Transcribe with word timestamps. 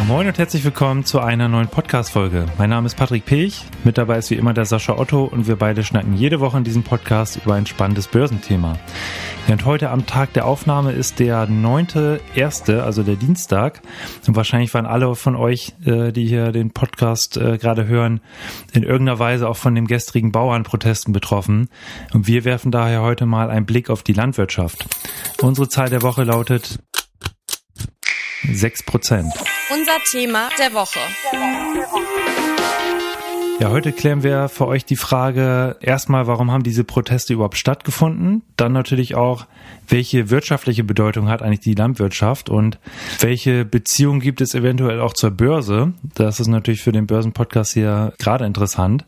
Moin 0.00 0.26
und 0.26 0.38
herzlich 0.38 0.64
willkommen 0.64 1.04
zu 1.04 1.20
einer 1.20 1.48
neuen 1.48 1.68
Podcast-Folge. 1.68 2.46
Mein 2.56 2.70
Name 2.70 2.86
ist 2.86 2.96
Patrick 2.96 3.26
Pech, 3.26 3.64
mit 3.84 3.98
dabei 3.98 4.18
ist 4.18 4.30
wie 4.30 4.36
immer 4.36 4.54
der 4.54 4.64
Sascha 4.64 4.96
Otto 4.96 5.24
und 5.24 5.46
wir 5.46 5.56
beide 5.56 5.84
schnacken 5.84 6.14
jede 6.14 6.40
Woche 6.40 6.56
in 6.56 6.64
diesem 6.64 6.82
Podcast 6.82 7.36
über 7.36 7.54
ein 7.54 7.66
spannendes 7.66 8.08
Börsenthema. 8.08 8.78
Und 9.48 9.64
heute 9.64 9.90
am 9.90 10.06
Tag 10.06 10.32
der 10.32 10.46
Aufnahme 10.46 10.92
ist 10.92 11.18
der 11.18 11.46
9.1., 11.48 12.78
also 12.80 13.02
der 13.02 13.16
Dienstag. 13.16 13.82
Und 14.26 14.34
wahrscheinlich 14.34 14.72
waren 14.72 14.86
alle 14.86 15.14
von 15.14 15.36
euch, 15.36 15.74
äh, 15.84 16.10
die 16.12 16.26
hier 16.26 16.52
den 16.52 16.70
Podcast 16.70 17.36
äh, 17.36 17.58
gerade 17.58 17.86
hören, 17.86 18.20
in 18.72 18.82
irgendeiner 18.84 19.18
Weise 19.18 19.48
auch 19.48 19.56
von 19.56 19.74
den 19.74 19.86
gestrigen 19.86 20.32
Bauernprotesten 20.32 21.12
betroffen. 21.12 21.68
Und 22.12 22.26
wir 22.26 22.44
werfen 22.44 22.70
daher 22.72 23.02
heute 23.02 23.26
mal 23.26 23.50
einen 23.50 23.66
Blick 23.66 23.90
auf 23.90 24.02
die 24.02 24.14
Landwirtschaft. 24.14 24.86
Unsere 25.42 25.68
Zahl 25.68 25.90
der 25.90 26.02
Woche 26.02 26.24
lautet 26.24 26.78
6 28.50 28.84
Prozent. 28.84 29.32
Unser 29.72 29.98
Thema 30.10 30.50
der 30.58 30.74
Woche. 30.74 30.98
Ja, 33.58 33.70
heute 33.70 33.92
klären 33.92 34.22
wir 34.22 34.50
für 34.50 34.66
euch 34.66 34.84
die 34.84 34.96
Frage 34.96 35.76
erstmal, 35.80 36.26
warum 36.26 36.50
haben 36.50 36.62
diese 36.62 36.84
Proteste 36.84 37.32
überhaupt 37.32 37.56
stattgefunden? 37.56 38.42
Dann 38.56 38.72
natürlich 38.72 39.14
auch, 39.14 39.46
welche 39.88 40.28
wirtschaftliche 40.28 40.84
Bedeutung 40.84 41.28
hat 41.28 41.40
eigentlich 41.42 41.60
die 41.60 41.74
Landwirtschaft 41.74 42.50
und 42.50 42.78
welche 43.20 43.64
Beziehung 43.64 44.20
gibt 44.20 44.42
es 44.42 44.54
eventuell 44.54 45.00
auch 45.00 45.14
zur 45.14 45.30
Börse? 45.30 45.94
Das 46.16 46.38
ist 46.38 46.48
natürlich 46.48 46.82
für 46.82 46.92
den 46.92 47.06
Börsenpodcast 47.06 47.72
hier 47.72 48.12
gerade 48.18 48.44
interessant. 48.44 49.06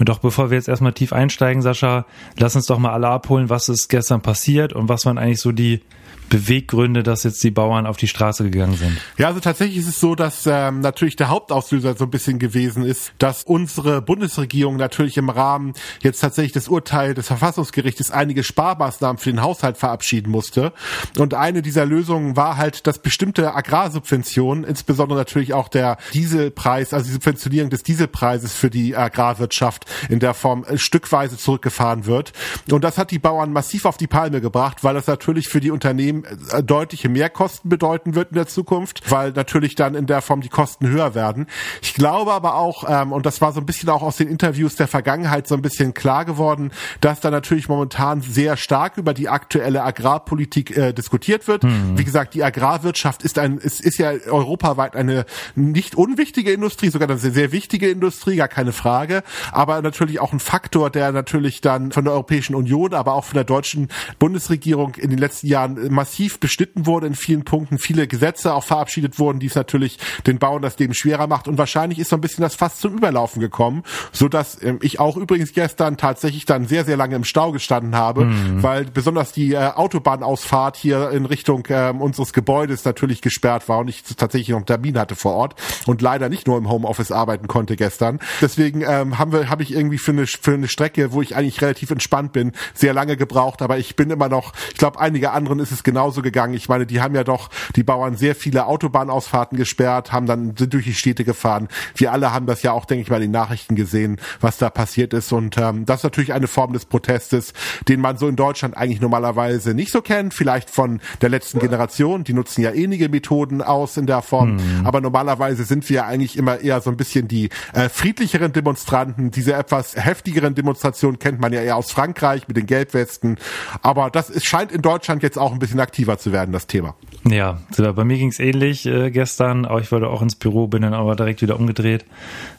Und 0.00 0.08
doch 0.08 0.18
bevor 0.18 0.50
wir 0.50 0.56
jetzt 0.56 0.68
erstmal 0.68 0.94
tief 0.94 1.12
einsteigen, 1.12 1.62
Sascha, 1.62 2.04
lass 2.36 2.56
uns 2.56 2.66
doch 2.66 2.78
mal 2.78 2.92
alle 2.92 3.08
abholen, 3.08 3.48
was 3.48 3.68
ist 3.68 3.88
gestern 3.88 4.22
passiert 4.22 4.72
und 4.72 4.88
was 4.88 5.04
waren 5.04 5.18
eigentlich 5.18 5.40
so 5.40 5.52
die 5.52 5.82
Beweggründe, 6.28 7.02
dass 7.02 7.24
jetzt 7.24 7.42
die 7.42 7.50
Bauern 7.50 7.86
auf 7.86 7.96
die 7.96 8.08
Straße 8.08 8.44
gegangen 8.44 8.76
sind? 8.76 8.98
Ja, 9.18 9.28
also 9.28 9.40
tatsächlich 9.40 9.78
ist 9.78 9.88
es 9.88 10.00
so, 10.00 10.14
dass 10.14 10.46
ähm, 10.46 10.80
natürlich 10.80 11.16
der 11.16 11.28
Hauptauslöser 11.28 11.96
so 11.96 12.04
ein 12.04 12.10
bisschen 12.10 12.38
gewesen 12.38 12.84
ist, 12.84 13.12
dass 13.18 13.44
unsere 13.44 14.02
Bundesregierung 14.02 14.76
natürlich 14.76 15.16
im 15.16 15.28
Rahmen 15.28 15.74
jetzt 16.00 16.20
tatsächlich 16.20 16.52
des 16.52 16.68
Urteils 16.68 17.14
des 17.14 17.26
Verfassungsgerichtes 17.26 18.10
einige 18.10 18.44
Sparmaßnahmen 18.44 19.18
für 19.18 19.30
den 19.30 19.42
Haushalt 19.42 19.76
verabschieden 19.76 20.30
musste. 20.30 20.72
Und 21.18 21.34
eine 21.34 21.62
dieser 21.62 21.86
Lösungen 21.86 22.36
war 22.36 22.56
halt, 22.56 22.86
dass 22.86 22.98
bestimmte 22.98 23.54
Agrarsubventionen, 23.54 24.64
insbesondere 24.64 25.18
natürlich 25.18 25.54
auch 25.54 25.68
der 25.68 25.98
Dieselpreis, 26.12 26.92
also 26.92 27.06
die 27.06 27.12
Subventionierung 27.12 27.70
des 27.70 27.82
Dieselpreises 27.82 28.54
für 28.54 28.70
die 28.70 28.96
Agrarwirtschaft 28.96 29.86
in 30.08 30.20
der 30.20 30.34
Form 30.34 30.64
äh, 30.64 30.78
stückweise 30.78 31.36
zurückgefahren 31.36 32.06
wird. 32.06 32.32
Und 32.70 32.84
das 32.84 32.98
hat 32.98 33.10
die 33.10 33.18
Bauern 33.18 33.52
massiv 33.52 33.84
auf 33.84 33.96
die 33.96 34.06
Palme 34.06 34.40
gebracht, 34.40 34.84
weil 34.84 34.94
das 34.94 35.06
natürlich 35.06 35.48
für 35.48 35.60
die 35.60 35.70
Unternehmen 35.70 36.13
Unternehmen 36.14 36.24
äh, 36.50 36.62
deutliche 36.62 37.08
Mehrkosten 37.08 37.68
bedeuten 37.68 38.14
wird 38.14 38.30
in 38.30 38.36
der 38.36 38.46
Zukunft, 38.46 39.10
weil 39.10 39.32
natürlich 39.32 39.74
dann 39.74 39.94
in 39.94 40.06
der 40.06 40.22
Form 40.22 40.40
die 40.40 40.48
Kosten 40.48 40.88
höher 40.88 41.14
werden. 41.14 41.46
Ich 41.82 41.94
glaube 41.94 42.32
aber 42.32 42.54
auch, 42.56 42.84
ähm, 42.88 43.12
und 43.12 43.26
das 43.26 43.40
war 43.40 43.52
so 43.52 43.60
ein 43.60 43.66
bisschen 43.66 43.88
auch 43.88 44.02
aus 44.02 44.16
den 44.16 44.28
Interviews 44.28 44.76
der 44.76 44.88
Vergangenheit 44.88 45.46
so 45.48 45.54
ein 45.54 45.62
bisschen 45.62 45.94
klar 45.94 46.24
geworden, 46.24 46.70
dass 47.00 47.20
da 47.20 47.30
natürlich 47.30 47.68
momentan 47.68 48.20
sehr 48.20 48.56
stark 48.56 48.96
über 48.96 49.14
die 49.14 49.28
aktuelle 49.28 49.82
Agrarpolitik 49.82 50.76
äh, 50.76 50.92
diskutiert 50.92 51.48
wird. 51.48 51.64
Mhm. 51.64 51.98
Wie 51.98 52.04
gesagt, 52.04 52.34
die 52.34 52.44
Agrarwirtschaft 52.44 53.22
ist 53.22 53.38
ein, 53.38 53.58
ist, 53.58 53.80
ist 53.80 53.98
ja 53.98 54.10
europaweit 54.10 54.96
eine 54.96 55.24
nicht 55.54 55.94
unwichtige 55.94 56.52
Industrie, 56.52 56.90
sogar 56.90 57.08
eine 57.08 57.18
sehr, 57.18 57.32
sehr 57.32 57.52
wichtige 57.52 57.88
Industrie, 57.88 58.36
gar 58.36 58.48
keine 58.48 58.72
Frage, 58.72 59.22
aber 59.52 59.80
natürlich 59.82 60.20
auch 60.20 60.32
ein 60.32 60.40
Faktor, 60.40 60.90
der 60.90 61.12
natürlich 61.12 61.60
dann 61.60 61.92
von 61.92 62.04
der 62.04 62.12
Europäischen 62.14 62.54
Union, 62.54 62.94
aber 62.94 63.14
auch 63.14 63.24
von 63.24 63.34
der 63.34 63.44
deutschen 63.44 63.88
Bundesregierung 64.18 64.94
in 64.94 65.10
den 65.10 65.18
letzten 65.18 65.46
Jahren 65.46 65.92
massiv 66.04 66.38
beschnitten 66.38 66.84
wurde 66.84 67.06
in 67.06 67.14
vielen 67.14 67.44
Punkten, 67.44 67.78
viele 67.78 68.06
Gesetze 68.06 68.52
auch 68.52 68.62
verabschiedet 68.62 69.18
wurden, 69.18 69.40
die 69.40 69.46
es 69.46 69.54
natürlich 69.54 69.98
den 70.26 70.38
Bauern 70.38 70.60
das 70.60 70.78
Leben 70.78 70.92
schwerer 70.92 71.26
macht 71.26 71.48
und 71.48 71.56
wahrscheinlich 71.56 71.98
ist 71.98 72.10
so 72.10 72.16
ein 72.16 72.20
bisschen 72.20 72.42
das 72.42 72.54
fast 72.54 72.78
zum 72.82 72.94
Überlaufen 72.94 73.40
gekommen, 73.40 73.84
so 74.12 74.28
dass 74.28 74.62
ähm, 74.62 74.80
ich 74.82 75.00
auch 75.00 75.16
übrigens 75.16 75.54
gestern 75.54 75.96
tatsächlich 75.96 76.44
dann 76.44 76.66
sehr 76.66 76.84
sehr 76.84 76.98
lange 76.98 77.16
im 77.16 77.24
Stau 77.24 77.52
gestanden 77.52 77.96
habe, 77.96 78.26
mhm. 78.26 78.62
weil 78.62 78.84
besonders 78.84 79.32
die 79.32 79.54
äh, 79.54 79.70
Autobahnausfahrt 79.74 80.76
hier 80.76 81.10
in 81.10 81.24
Richtung 81.24 81.64
äh, 81.70 81.94
unseres 81.98 82.34
Gebäudes 82.34 82.84
natürlich 82.84 83.22
gesperrt 83.22 83.66
war 83.70 83.78
und 83.78 83.88
ich 83.88 84.02
tatsächlich 84.02 84.50
noch 84.50 84.58
einen 84.58 84.66
Termin 84.66 84.98
hatte 84.98 85.16
vor 85.16 85.32
Ort 85.32 85.54
und 85.86 86.02
leider 86.02 86.28
nicht 86.28 86.46
nur 86.46 86.58
im 86.58 86.68
Homeoffice 86.68 87.12
arbeiten 87.12 87.48
konnte 87.48 87.76
gestern. 87.76 88.18
Deswegen 88.42 88.82
ähm, 88.82 89.18
haben 89.18 89.32
wir 89.32 89.48
habe 89.48 89.62
ich 89.62 89.72
irgendwie 89.72 89.96
für 89.98 90.12
eine 90.12 90.26
für 90.26 90.52
eine 90.52 90.68
Strecke, 90.68 91.12
wo 91.12 91.22
ich 91.22 91.34
eigentlich 91.34 91.62
relativ 91.62 91.90
entspannt 91.90 92.32
bin, 92.34 92.52
sehr 92.74 92.92
lange 92.92 93.16
gebraucht, 93.16 93.62
aber 93.62 93.78
ich 93.78 93.96
bin 93.96 94.10
immer 94.10 94.28
noch, 94.28 94.52
ich 94.70 94.78
glaube 94.78 95.00
einige 95.00 95.30
anderen 95.30 95.60
ist 95.60 95.72
es 95.72 95.82
genauso 95.94 96.22
gegangen. 96.22 96.54
Ich 96.54 96.68
meine, 96.68 96.86
die 96.86 97.00
haben 97.00 97.14
ja 97.14 97.22
doch, 97.22 97.50
die 97.76 97.84
Bauern 97.84 98.16
sehr 98.16 98.34
viele 98.34 98.66
Autobahnausfahrten 98.66 99.56
gesperrt, 99.56 100.10
haben 100.10 100.26
dann 100.26 100.56
sind 100.56 100.74
durch 100.74 100.86
die 100.86 100.94
Städte 100.94 101.24
gefahren. 101.24 101.68
Wir 101.94 102.10
alle 102.10 102.32
haben 102.32 102.46
das 102.46 102.62
ja 102.64 102.72
auch, 102.72 102.84
denke 102.84 103.02
ich 103.02 103.10
mal, 103.10 103.16
in 103.16 103.22
den 103.22 103.30
Nachrichten 103.30 103.76
gesehen, 103.76 104.20
was 104.40 104.58
da 104.58 104.70
passiert 104.70 105.14
ist. 105.14 105.32
Und 105.32 105.56
ähm, 105.56 105.86
das 105.86 106.00
ist 106.00 106.02
natürlich 106.02 106.32
eine 106.32 106.48
Form 106.48 106.72
des 106.72 106.86
Protestes, 106.86 107.52
den 107.86 108.00
man 108.00 108.18
so 108.18 108.26
in 108.26 108.34
Deutschland 108.34 108.76
eigentlich 108.76 109.00
normalerweise 109.00 109.72
nicht 109.72 109.92
so 109.92 110.02
kennt. 110.02 110.34
Vielleicht 110.34 110.68
von 110.68 111.00
der 111.20 111.28
letzten 111.28 111.60
Generation. 111.60 112.24
Die 112.24 112.32
nutzen 112.32 112.62
ja 112.62 112.72
ähnliche 112.72 113.08
Methoden 113.08 113.62
aus 113.62 113.96
in 113.96 114.06
der 114.06 114.22
Form. 114.22 114.56
Mhm. 114.56 114.84
Aber 114.84 115.00
normalerweise 115.00 115.62
sind 115.62 115.88
wir 115.88 116.06
eigentlich 116.06 116.36
immer 116.36 116.58
eher 116.58 116.80
so 116.80 116.90
ein 116.90 116.96
bisschen 116.96 117.28
die 117.28 117.50
äh, 117.72 117.88
friedlicheren 117.88 118.52
Demonstranten. 118.52 119.30
Diese 119.30 119.52
etwas 119.52 119.94
heftigeren 119.94 120.56
Demonstrationen 120.56 121.20
kennt 121.20 121.40
man 121.40 121.52
ja 121.52 121.60
eher 121.60 121.76
aus 121.76 121.92
Frankreich 121.92 122.48
mit 122.48 122.56
den 122.56 122.66
Gelbwesten. 122.66 123.38
Aber 123.80 124.10
das 124.10 124.28
ist, 124.28 124.44
scheint 124.44 124.72
in 124.72 124.82
Deutschland 124.82 125.22
jetzt 125.22 125.38
auch 125.38 125.52
ein 125.52 125.60
bisschen 125.60 125.74
bisschen 125.74 125.80
aktiver 125.84 126.18
zu 126.18 126.32
werden, 126.32 126.52
das 126.52 126.66
Thema. 126.66 126.96
Ja, 127.28 127.60
bei 127.78 128.04
mir 128.04 128.18
ging 128.18 128.28
es 128.28 128.40
ähnlich 128.40 128.86
äh, 128.86 129.10
gestern. 129.10 129.64
Auch 129.64 129.80
ich 129.80 129.92
wollte 129.92 130.08
auch 130.08 130.20
ins 130.20 130.34
Büro, 130.34 130.66
bin 130.66 130.82
dann 130.82 130.94
aber 130.94 131.14
direkt 131.14 131.40
wieder 131.40 131.58
umgedreht, 131.58 132.04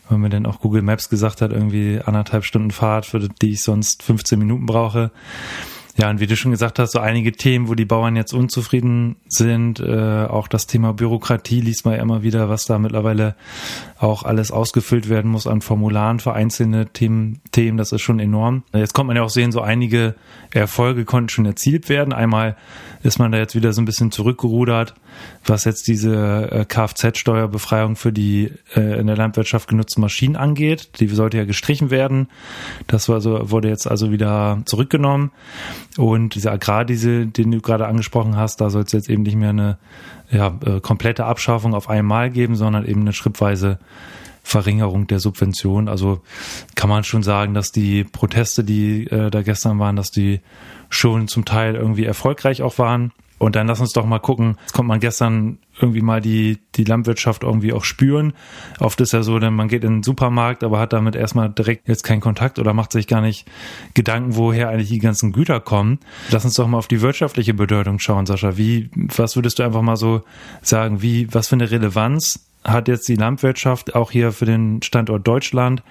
weil 0.07 0.17
mir 0.17 0.29
dann 0.29 0.45
auch 0.45 0.61
Google 0.61 0.81
Maps 0.81 1.09
gesagt 1.09 1.41
hat, 1.41 1.51
irgendwie 1.51 1.99
anderthalb 2.03 2.45
Stunden 2.45 2.71
Fahrt, 2.71 3.05
für 3.05 3.19
die 3.19 3.51
ich 3.51 3.63
sonst 3.63 4.03
15 4.03 4.39
Minuten 4.39 4.65
brauche. 4.65 5.11
Ja, 5.97 6.09
und 6.09 6.19
wie 6.19 6.27
du 6.27 6.35
schon 6.35 6.51
gesagt 6.51 6.77
hast, 6.77 6.91
so 6.91 6.99
einige 6.99 7.31
Themen, 7.31 7.69
wo 7.69 7.73
die 7.73 7.85
Bauern 7.85 8.17
jetzt 8.17 8.33
unzufrieden 8.33 9.15
sind, 9.29 9.79
äh, 9.79 10.25
auch 10.25 10.49
das 10.49 10.67
Thema 10.67 10.93
Bürokratie 10.93 11.61
liest 11.61 11.85
man 11.85 11.95
ja 11.95 12.01
immer 12.01 12.21
wieder, 12.21 12.49
was 12.49 12.65
da 12.65 12.77
mittlerweile 12.79 13.35
auch 13.97 14.23
alles 14.23 14.51
ausgefüllt 14.51 15.07
werden 15.07 15.31
muss 15.31 15.47
an 15.47 15.61
Formularen 15.61 16.19
für 16.19 16.33
einzelne 16.33 16.87
Themen, 16.87 17.39
Themen, 17.51 17.77
das 17.77 17.93
ist 17.93 18.01
schon 18.01 18.19
enorm. 18.19 18.63
Jetzt 18.73 18.93
kommt 18.93 19.07
man 19.07 19.15
ja 19.15 19.23
auch 19.23 19.29
sehen, 19.29 19.53
so 19.53 19.61
einige 19.61 20.15
Erfolge 20.51 21.05
konnten 21.05 21.29
schon 21.29 21.45
erzielt 21.45 21.87
werden. 21.87 22.13
Einmal 22.13 22.57
ist 23.03 23.19
man 23.19 23.31
da 23.31 23.37
jetzt 23.37 23.55
wieder 23.55 23.71
so 23.71 23.81
ein 23.81 23.85
bisschen 23.85 24.11
zurückgerudert, 24.11 24.95
was 25.45 25.63
jetzt 25.63 25.87
diese 25.87 26.51
äh, 26.51 26.65
Kfz-Steuerbefreiung 26.65 27.95
für 27.95 28.11
die 28.11 28.51
äh, 28.75 28.99
in 28.99 29.07
der 29.07 29.15
Landwirtschaft 29.15 29.69
genutzten 29.69 30.01
Maschinen 30.01 30.35
angeht. 30.35 30.99
Die 30.99 31.07
sollte 31.07 31.37
ja 31.37 31.45
gestrichen 31.45 31.89
werden. 31.89 32.27
Das 32.87 33.07
war 33.07 33.21
so, 33.21 33.51
wurde 33.51 33.69
jetzt 33.69 33.87
also 33.87 34.11
wieder 34.11 34.61
zurückgenommen. 34.65 35.31
Und 35.97 36.35
dieser 36.35 36.51
Agrardiesel, 36.51 37.27
den 37.27 37.51
du 37.51 37.61
gerade 37.61 37.87
angesprochen 37.87 38.35
hast, 38.35 38.59
da 38.59 38.69
soll 38.69 38.83
es 38.83 38.91
jetzt 38.91 39.09
eben 39.09 39.23
nicht 39.23 39.37
mehr 39.37 39.49
eine 39.49 39.77
ja, 40.29 40.53
äh, 40.65 40.81
komplette 40.81 41.25
Abschaffung 41.25 41.73
auf 41.73 41.89
einmal 41.89 42.29
geben, 42.29 42.55
sondern 42.55 42.85
eben 42.85 43.01
eine 43.01 43.13
schrittweise 43.13 43.79
Verringerung 44.43 45.07
der 45.07 45.19
Subvention. 45.19 45.87
Also 45.87 46.21
kann 46.75 46.89
man 46.89 47.03
schon 47.03 47.23
sagen, 47.23 47.53
dass 47.53 47.71
die 47.71 48.03
Proteste, 48.03 48.63
die 48.63 49.07
äh, 49.07 49.31
da 49.31 49.41
gestern 49.41 49.79
waren, 49.79 49.95
dass 49.95 50.11
die 50.11 50.41
schon 50.89 51.27
zum 51.27 51.45
Teil 51.45 51.75
irgendwie 51.75 52.05
erfolgreich 52.05 52.61
auch 52.61 52.77
waren. 52.77 53.11
Und 53.37 53.55
dann 53.55 53.67
lass 53.67 53.81
uns 53.81 53.91
doch 53.91 54.05
mal 54.05 54.19
gucken. 54.19 54.57
Jetzt 54.61 54.73
kommt 54.73 54.87
man 54.87 54.99
gestern 54.99 55.57
irgendwie 55.79 56.01
mal 56.01 56.21
die, 56.21 56.59
die 56.75 56.85
Landwirtschaft 56.85 57.43
irgendwie 57.43 57.73
auch 57.73 57.83
spüren. 57.83 58.33
Oft 58.79 59.01
ist 59.01 59.11
ja 59.11 59.23
so, 59.23 59.39
denn 59.39 59.53
man 59.53 59.67
geht 59.67 59.83
in 59.83 59.95
den 59.95 60.03
Supermarkt, 60.03 60.63
aber 60.63 60.79
hat 60.79 60.93
damit 60.93 61.15
erstmal 61.15 61.49
direkt 61.49 61.87
jetzt 61.87 62.03
keinen 62.03 62.21
Kontakt 62.21 62.59
oder 62.59 62.73
macht 62.73 62.93
sich 62.93 63.07
gar 63.07 63.21
nicht 63.21 63.45
Gedanken, 63.93 64.37
woher 64.37 64.69
eigentlich 64.69 64.89
die 64.89 64.99
ganzen 64.99 65.33
Güter 65.33 65.59
kommen. 65.59 65.99
Lass 66.31 66.45
uns 66.45 66.55
doch 66.55 66.67
mal 66.67 66.77
auf 66.77 66.87
die 66.87 67.01
wirtschaftliche 67.01 67.53
Bedeutung 67.53 67.99
schauen, 67.99 68.25
Sascha. 68.25 68.55
Wie, 68.55 68.89
was 68.95 69.35
würdest 69.35 69.59
du 69.59 69.63
einfach 69.63 69.81
mal 69.81 69.97
so 69.97 70.23
sagen? 70.61 71.01
Wie, 71.01 71.33
was 71.33 71.49
für 71.49 71.55
eine 71.55 71.69
Relevanz 71.69 72.45
hat 72.65 72.87
jetzt 72.87 73.07
die 73.07 73.15
Landwirtschaft 73.15 73.95
auch 73.95 74.11
hier 74.11 74.31
für 74.31 74.45
den 74.45 74.81
Standort 74.81 75.27
Deutschland, 75.27 75.83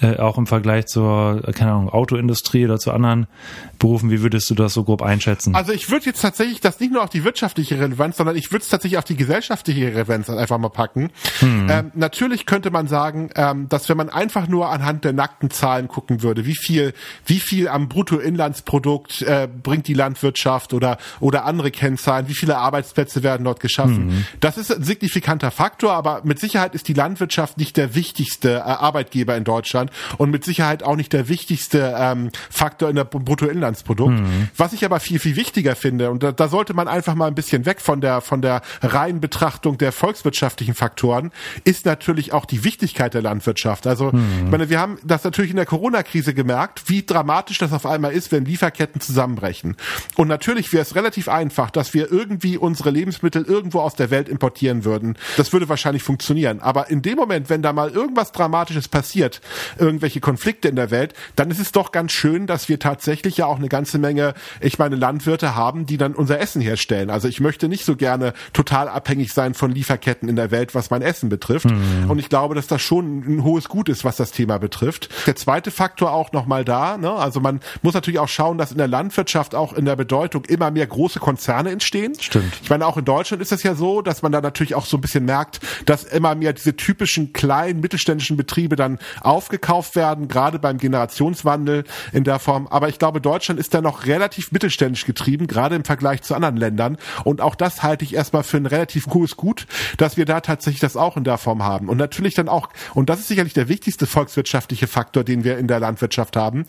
äh, 0.00 0.16
auch 0.16 0.38
im 0.38 0.46
Vergleich 0.46 0.86
zur, 0.86 1.42
keine 1.54 1.72
Ahnung, 1.72 1.90
Autoindustrie 1.90 2.64
oder 2.64 2.78
zu 2.78 2.92
anderen 2.92 3.26
Berufen, 3.78 4.10
wie 4.10 4.22
würdest 4.22 4.48
du 4.50 4.54
das 4.54 4.72
so 4.72 4.84
grob 4.84 5.02
einschätzen? 5.02 5.54
Also 5.54 5.72
ich 5.72 5.90
würde 5.90 6.06
jetzt 6.06 6.22
tatsächlich 6.22 6.60
das 6.60 6.80
nicht 6.80 6.92
nur 6.92 7.02
auf 7.02 7.10
die 7.10 7.24
wirtschaftliche 7.24 7.78
Relevanz, 7.78 8.16
sondern 8.16 8.36
ich 8.36 8.50
würde 8.50 8.62
es 8.62 8.68
tatsächlich 8.70 8.98
auf 8.98 9.04
die 9.04 9.16
gesellschaftliche 9.16 9.88
Relevanz 9.88 10.30
einfach 10.30 10.58
mal 10.58 10.70
packen. 10.70 11.10
Hm. 11.40 11.68
Ähm, 11.70 11.90
natürlich 11.94 12.46
könnte 12.46 12.70
man 12.70 12.88
sagen, 12.88 13.30
ähm, 13.34 13.68
dass 13.68 13.88
wenn 13.88 13.98
man 13.98 14.08
einfach 14.08 14.48
nur 14.48 14.70
anhand 14.70 15.04
der 15.04 15.12
nackten 15.12 15.50
Zahlen 15.50 15.88
gucken 15.88 16.22
würde, 16.22 16.46
wie 16.46 16.56
viel, 16.56 16.94
wie 17.26 17.40
viel 17.40 17.68
am 17.68 17.88
Bruttoinlandsprodukt 17.88 19.22
äh, 19.22 19.48
bringt 19.62 19.86
die 19.86 19.94
Landwirtschaft 19.94 20.72
oder, 20.72 20.96
oder 21.20 21.44
andere 21.44 21.70
Kennzahlen, 21.70 22.28
wie 22.28 22.34
viele 22.34 22.56
Arbeitsplätze 22.56 23.22
werden 23.22 23.44
dort 23.44 23.60
geschaffen. 23.60 24.10
Hm. 24.10 24.26
Das 24.40 24.56
ist 24.56 24.74
ein 24.74 24.82
signifikanter 24.82 25.50
Faktor, 25.50 25.92
aber 25.92 26.06
aber 26.06 26.24
mit 26.24 26.38
Sicherheit 26.38 26.74
ist 26.74 26.86
die 26.88 26.92
Landwirtschaft 26.92 27.58
nicht 27.58 27.76
der 27.76 27.94
wichtigste 27.94 28.54
äh, 28.54 28.60
Arbeitgeber 28.60 29.36
in 29.36 29.44
Deutschland 29.44 29.85
und 30.18 30.30
mit 30.30 30.44
Sicherheit 30.44 30.82
auch 30.82 30.96
nicht 30.96 31.12
der 31.12 31.28
wichtigste 31.28 31.94
ähm, 31.98 32.30
Faktor 32.50 32.88
in 32.88 32.96
der 32.96 33.04
Bruttoinlandsprodukt. 33.04 34.12
Mhm. 34.12 34.48
Was 34.56 34.72
ich 34.72 34.84
aber 34.84 35.00
viel, 35.00 35.18
viel 35.18 35.36
wichtiger 35.36 35.76
finde, 35.76 36.10
und 36.10 36.22
da, 36.22 36.32
da 36.32 36.48
sollte 36.48 36.74
man 36.74 36.88
einfach 36.88 37.14
mal 37.14 37.26
ein 37.26 37.34
bisschen 37.34 37.66
weg 37.66 37.80
von 37.80 38.00
der, 38.00 38.20
von 38.20 38.42
der 38.42 38.62
reinen 38.82 39.20
Betrachtung 39.20 39.78
der 39.78 39.92
volkswirtschaftlichen 39.92 40.74
Faktoren, 40.74 41.32
ist 41.64 41.86
natürlich 41.86 42.32
auch 42.32 42.44
die 42.44 42.64
Wichtigkeit 42.64 43.14
der 43.14 43.22
Landwirtschaft. 43.22 43.86
Also, 43.86 44.12
mhm. 44.12 44.44
ich 44.44 44.50
meine, 44.50 44.68
wir 44.70 44.80
haben 44.80 44.98
das 45.04 45.24
natürlich 45.24 45.50
in 45.50 45.56
der 45.56 45.66
Corona-Krise 45.66 46.34
gemerkt, 46.34 46.88
wie 46.88 47.04
dramatisch 47.04 47.58
das 47.58 47.72
auf 47.72 47.86
einmal 47.86 48.12
ist, 48.12 48.32
wenn 48.32 48.44
Lieferketten 48.44 49.00
zusammenbrechen. 49.00 49.76
Und 50.16 50.28
natürlich 50.28 50.72
wäre 50.72 50.82
es 50.82 50.94
relativ 50.94 51.28
einfach, 51.28 51.70
dass 51.70 51.94
wir 51.94 52.10
irgendwie 52.10 52.56
unsere 52.56 52.90
Lebensmittel 52.90 53.44
irgendwo 53.44 53.80
aus 53.80 53.94
der 53.94 54.10
Welt 54.10 54.28
importieren 54.28 54.84
würden. 54.84 55.16
Das 55.36 55.52
würde 55.52 55.68
wahrscheinlich 55.68 56.02
funktionieren. 56.02 56.60
Aber 56.60 56.90
in 56.90 57.02
dem 57.02 57.16
Moment, 57.16 57.50
wenn 57.50 57.62
da 57.62 57.72
mal 57.72 57.90
irgendwas 57.90 58.32
Dramatisches 58.32 58.88
passiert, 58.88 59.40
irgendwelche 59.78 60.20
Konflikte 60.20 60.68
in 60.68 60.76
der 60.76 60.90
Welt, 60.90 61.14
dann 61.36 61.50
ist 61.50 61.60
es 61.60 61.72
doch 61.72 61.92
ganz 61.92 62.12
schön, 62.12 62.46
dass 62.46 62.68
wir 62.68 62.78
tatsächlich 62.78 63.36
ja 63.36 63.46
auch 63.46 63.58
eine 63.58 63.68
ganze 63.68 63.98
Menge, 63.98 64.34
ich 64.60 64.78
meine, 64.78 64.96
Landwirte 64.96 65.54
haben, 65.54 65.86
die 65.86 65.96
dann 65.96 66.14
unser 66.14 66.40
Essen 66.40 66.60
herstellen. 66.60 67.10
Also 67.10 67.28
ich 67.28 67.40
möchte 67.40 67.68
nicht 67.68 67.84
so 67.84 67.96
gerne 67.96 68.32
total 68.52 68.88
abhängig 68.88 69.32
sein 69.32 69.54
von 69.54 69.70
Lieferketten 69.70 70.28
in 70.28 70.36
der 70.36 70.50
Welt, 70.50 70.74
was 70.74 70.90
mein 70.90 71.02
Essen 71.02 71.28
betrifft. 71.28 71.66
Mhm. 71.66 72.10
Und 72.10 72.18
ich 72.18 72.28
glaube, 72.28 72.54
dass 72.54 72.66
das 72.66 72.82
schon 72.82 73.20
ein 73.20 73.44
hohes 73.44 73.68
Gut 73.68 73.88
ist, 73.88 74.04
was 74.04 74.16
das 74.16 74.32
Thema 74.32 74.58
betrifft. 74.58 75.08
Der 75.26 75.36
zweite 75.36 75.70
Faktor 75.70 76.12
auch 76.12 76.32
nochmal 76.32 76.64
da, 76.64 76.96
ne? 76.96 77.12
also 77.12 77.40
man 77.40 77.60
muss 77.82 77.94
natürlich 77.94 78.20
auch 78.20 78.28
schauen, 78.28 78.58
dass 78.58 78.72
in 78.72 78.78
der 78.78 78.88
Landwirtschaft 78.88 79.54
auch 79.54 79.72
in 79.72 79.84
der 79.84 79.96
Bedeutung 79.96 80.44
immer 80.46 80.70
mehr 80.70 80.86
große 80.86 81.20
Konzerne 81.20 81.70
entstehen. 81.70 82.14
Stimmt. 82.18 82.52
Ich 82.62 82.70
meine, 82.70 82.86
auch 82.86 82.96
in 82.96 83.04
Deutschland 83.04 83.42
ist 83.42 83.52
es 83.52 83.62
ja 83.62 83.74
so, 83.74 84.02
dass 84.02 84.22
man 84.22 84.32
da 84.32 84.40
natürlich 84.40 84.74
auch 84.74 84.86
so 84.86 84.96
ein 84.96 85.00
bisschen 85.00 85.24
merkt, 85.24 85.60
dass 85.84 86.04
immer 86.04 86.34
mehr 86.34 86.52
diese 86.52 86.76
typischen 86.76 87.32
kleinen 87.32 87.80
mittelständischen 87.80 88.36
Betriebe 88.36 88.76
dann 88.76 88.98
aufgekauft 89.20 89.65
werden, 89.94 90.28
gerade 90.28 90.58
beim 90.58 90.78
Generationswandel 90.78 91.84
in 92.12 92.24
der 92.24 92.38
Form. 92.38 92.66
Aber 92.68 92.88
ich 92.88 92.98
glaube, 92.98 93.20
Deutschland 93.20 93.58
ist 93.58 93.74
da 93.74 93.80
noch 93.80 94.06
relativ 94.06 94.52
mittelständisch 94.52 95.06
getrieben, 95.06 95.46
gerade 95.46 95.74
im 95.74 95.84
Vergleich 95.84 96.22
zu 96.22 96.34
anderen 96.34 96.56
Ländern. 96.56 96.96
Und 97.24 97.40
auch 97.40 97.54
das 97.54 97.82
halte 97.82 98.04
ich 98.04 98.14
erstmal 98.14 98.42
für 98.42 98.56
ein 98.56 98.66
relativ 98.66 99.08
cooles 99.08 99.36
Gut, 99.36 99.66
dass 99.96 100.16
wir 100.16 100.24
da 100.24 100.40
tatsächlich 100.40 100.80
das 100.80 100.96
auch 100.96 101.16
in 101.16 101.24
der 101.24 101.38
Form 101.38 101.62
haben. 101.62 101.88
Und 101.88 101.98
natürlich 101.98 102.34
dann 102.34 102.48
auch, 102.48 102.68
und 102.94 103.10
das 103.10 103.20
ist 103.20 103.28
sicherlich 103.28 103.54
der 103.54 103.68
wichtigste 103.68 104.06
volkswirtschaftliche 104.06 104.86
Faktor, 104.86 105.24
den 105.24 105.44
wir 105.44 105.58
in 105.58 105.66
der 105.66 105.80
Landwirtschaft 105.80 106.36
haben, 106.36 106.64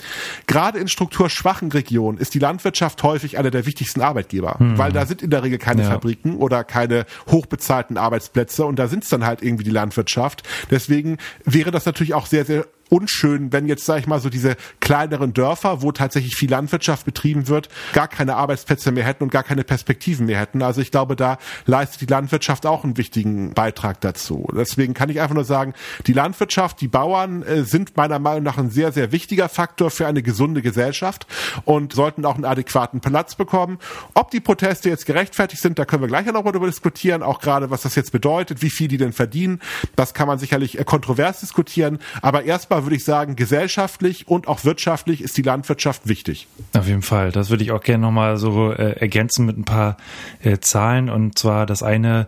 gerade 0.47 0.79
in 0.79 0.88
strukturschwachen 0.88 1.71
Regionen 1.71 2.17
ist 2.17 2.33
die 2.33 2.39
Landwirtschaft 2.39 3.03
häufig 3.03 3.38
einer 3.38 3.51
der 3.51 3.65
wichtigsten 3.65 4.01
Arbeitgeber, 4.01 4.59
hm. 4.59 4.77
weil 4.77 4.91
da 4.91 5.05
sind 5.05 5.21
in 5.21 5.29
der 5.29 5.44
Regel 5.44 5.59
keine 5.59 5.83
ja. 5.83 5.89
Fabriken 5.91 6.38
oder 6.38 6.63
keine 6.63 7.05
hochbezahlten 7.29 7.97
Arbeitsplätze 7.97 8.65
und 8.65 8.77
da 8.77 8.88
sind 8.88 9.03
es 9.03 9.09
dann 9.09 9.25
halt 9.25 9.41
irgendwie 9.41 9.63
die 9.63 9.71
Landwirtschaft. 9.71 10.44
Deswegen 10.71 11.17
wäre 11.45 11.71
das 11.71 11.85
natürlich 11.85 12.13
auch 12.13 12.25
sehr, 12.25 12.45
sehr 12.45 12.65
unschön, 12.89 13.51
wenn 13.53 13.67
jetzt, 13.67 13.85
sag 13.85 13.99
ich 13.99 14.07
mal, 14.07 14.19
so 14.19 14.29
diese 14.29 14.55
kleineren 14.79 15.33
Dörfer, 15.33 15.81
wo 15.81 15.91
tatsächlich 15.91 16.35
viel 16.35 16.49
Landwirtschaft 16.49 17.05
betrieben 17.05 17.47
wird, 17.47 17.69
gar 17.93 18.07
keine 18.07 18.35
Arbeitsplätze 18.35 18.91
mehr 18.91 19.03
hätten 19.03 19.23
und 19.23 19.31
gar 19.31 19.43
keine 19.43 19.63
Perspektiven 19.63 20.25
mehr 20.25 20.39
hätten. 20.39 20.61
Also 20.61 20.81
ich 20.81 20.91
glaube, 20.91 21.15
da 21.15 21.37
leistet 21.65 22.01
die 22.01 22.05
Landwirtschaft 22.05 22.65
auch 22.65 22.83
einen 22.83 22.97
wichtigen 22.97 23.53
Beitrag 23.53 24.01
dazu. 24.01 24.47
Deswegen 24.55 24.93
kann 24.93 25.09
ich 25.09 25.21
einfach 25.21 25.35
nur 25.35 25.43
sagen, 25.43 25.73
die 26.05 26.13
Landwirtschaft, 26.13 26.81
die 26.81 26.87
Bauern 26.87 27.43
äh, 27.43 27.63
sind 27.63 27.97
meiner 27.97 28.19
Meinung 28.19 28.43
nach 28.43 28.57
ein 28.57 28.69
sehr, 28.69 28.91
sehr 28.91 29.11
wichtiger 29.11 29.49
Faktor 29.49 29.91
für 29.91 30.07
eine 30.07 30.23
gesunde 30.23 30.61
Gesellschaft 30.61 31.27
und 31.65 31.93
sollten 31.93 32.25
auch 32.25 32.35
einen 32.35 32.45
adäquaten 32.45 33.01
Platz 33.01 33.35
bekommen. 33.35 33.79
Ob 34.13 34.31
die 34.31 34.39
Proteste 34.39 34.89
jetzt 34.89 35.05
gerechtfertigt 35.05 35.61
sind, 35.61 35.79
da 35.79 35.85
können 35.85 36.03
wir 36.03 36.07
gleich 36.07 36.25
noch 36.25 36.43
mal 36.43 36.51
darüber 36.51 36.67
diskutieren, 36.67 37.23
auch 37.23 37.39
gerade 37.39 37.69
was 37.69 37.81
das 37.81 37.95
jetzt 37.95 38.11
bedeutet, 38.11 38.61
wie 38.61 38.69
viel 38.69 38.87
die 38.87 38.97
denn 38.97 39.13
verdienen. 39.13 39.59
Das 39.95 40.13
kann 40.13 40.27
man 40.27 40.39
sicherlich 40.39 40.79
äh, 40.79 40.83
kontrovers 40.83 41.39
diskutieren, 41.39 41.99
aber 42.21 42.43
erstmal 42.43 42.76
aber 42.77 42.85
würde 42.85 42.95
ich 42.95 43.03
sagen, 43.03 43.35
gesellschaftlich 43.35 44.27
und 44.27 44.47
auch 44.47 44.63
wirtschaftlich 44.63 45.21
ist 45.21 45.35
die 45.35 45.41
Landwirtschaft 45.41 46.07
wichtig. 46.07 46.47
Auf 46.77 46.88
jeden 46.88 47.01
Fall. 47.01 47.31
Das 47.31 47.50
würde 47.50 47.63
ich 47.63 47.71
auch 47.71 47.81
gerne 47.81 48.03
nochmal 48.06 48.38
so 48.38 48.71
äh, 48.71 49.00
ergänzen 49.00 49.47
mit 49.47 49.57
ein 49.57 49.65
paar 49.65 49.97
äh, 50.44 50.59
Zahlen. 50.59 51.09
Und 51.09 51.39
zwar 51.39 51.65
das 51.65 51.81
eine, 51.81 52.27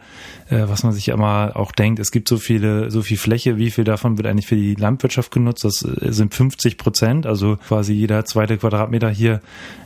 äh, 0.50 0.64
was 0.66 0.82
man 0.82 0.92
sich 0.92 1.10
immer 1.10 1.52
auch 1.54 1.72
denkt, 1.72 2.00
es 2.00 2.10
gibt 2.12 2.28
so 2.28 2.38
viele, 2.38 2.90
so 2.90 3.04
viel 3.04 3.18
Fläche, 3.18 3.58
wie 3.58 3.70
viel 3.70 3.84
davon 3.84 4.18
wird 4.18 4.28
eigentlich 4.28 4.48
für 4.48 4.56
die 4.56 4.74
Landwirtschaft 4.74 5.32
genutzt? 5.32 5.64
Das 5.64 5.84
äh, 5.84 6.12
sind 6.12 6.34
50 6.34 6.80
Prozent, 6.80 7.28
also 7.28 7.58
quasi 7.58 7.94
jeder 7.94 8.26
zweite 8.26 8.58
Quadratmeter 8.58 9.10
hier 9.10 9.42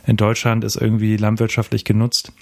in 0.06 0.16
Deutschland 0.16 0.64
ist 0.64 0.76
irgendwie 0.76 1.18
landwirtschaftlich 1.18 1.84
genutzt. 1.84 2.32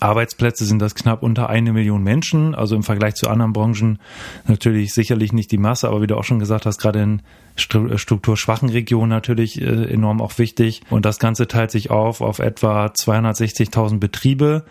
Arbeitsplätze 0.00 0.64
sind 0.64 0.80
das 0.80 0.94
knapp 0.94 1.22
unter 1.22 1.48
eine 1.48 1.72
Million 1.72 2.02
Menschen, 2.02 2.54
also 2.54 2.76
im 2.76 2.82
Vergleich 2.82 3.14
zu 3.14 3.28
anderen 3.28 3.52
Branchen 3.52 3.98
natürlich 4.46 4.92
sicherlich 4.92 5.32
nicht 5.32 5.50
die 5.52 5.58
Masse, 5.58 5.88
aber 5.88 6.02
wie 6.02 6.06
du 6.06 6.16
auch 6.16 6.24
schon 6.24 6.38
gesagt 6.38 6.66
hast, 6.66 6.78
gerade 6.78 7.02
in 7.02 7.22
äh, 7.56 7.98
strukturschwachen 7.98 8.68
Regionen 8.68 9.10
natürlich 9.10 9.60
äh, 9.60 9.64
enorm 9.64 10.20
auch 10.20 10.38
wichtig. 10.38 10.82
Und 10.90 11.04
das 11.04 11.18
Ganze 11.18 11.48
teilt 11.48 11.70
sich 11.70 11.90
auf 11.90 12.20
auf 12.20 12.38
etwa 12.38 12.86
260.000 12.86 13.98
Betriebe 13.98 14.64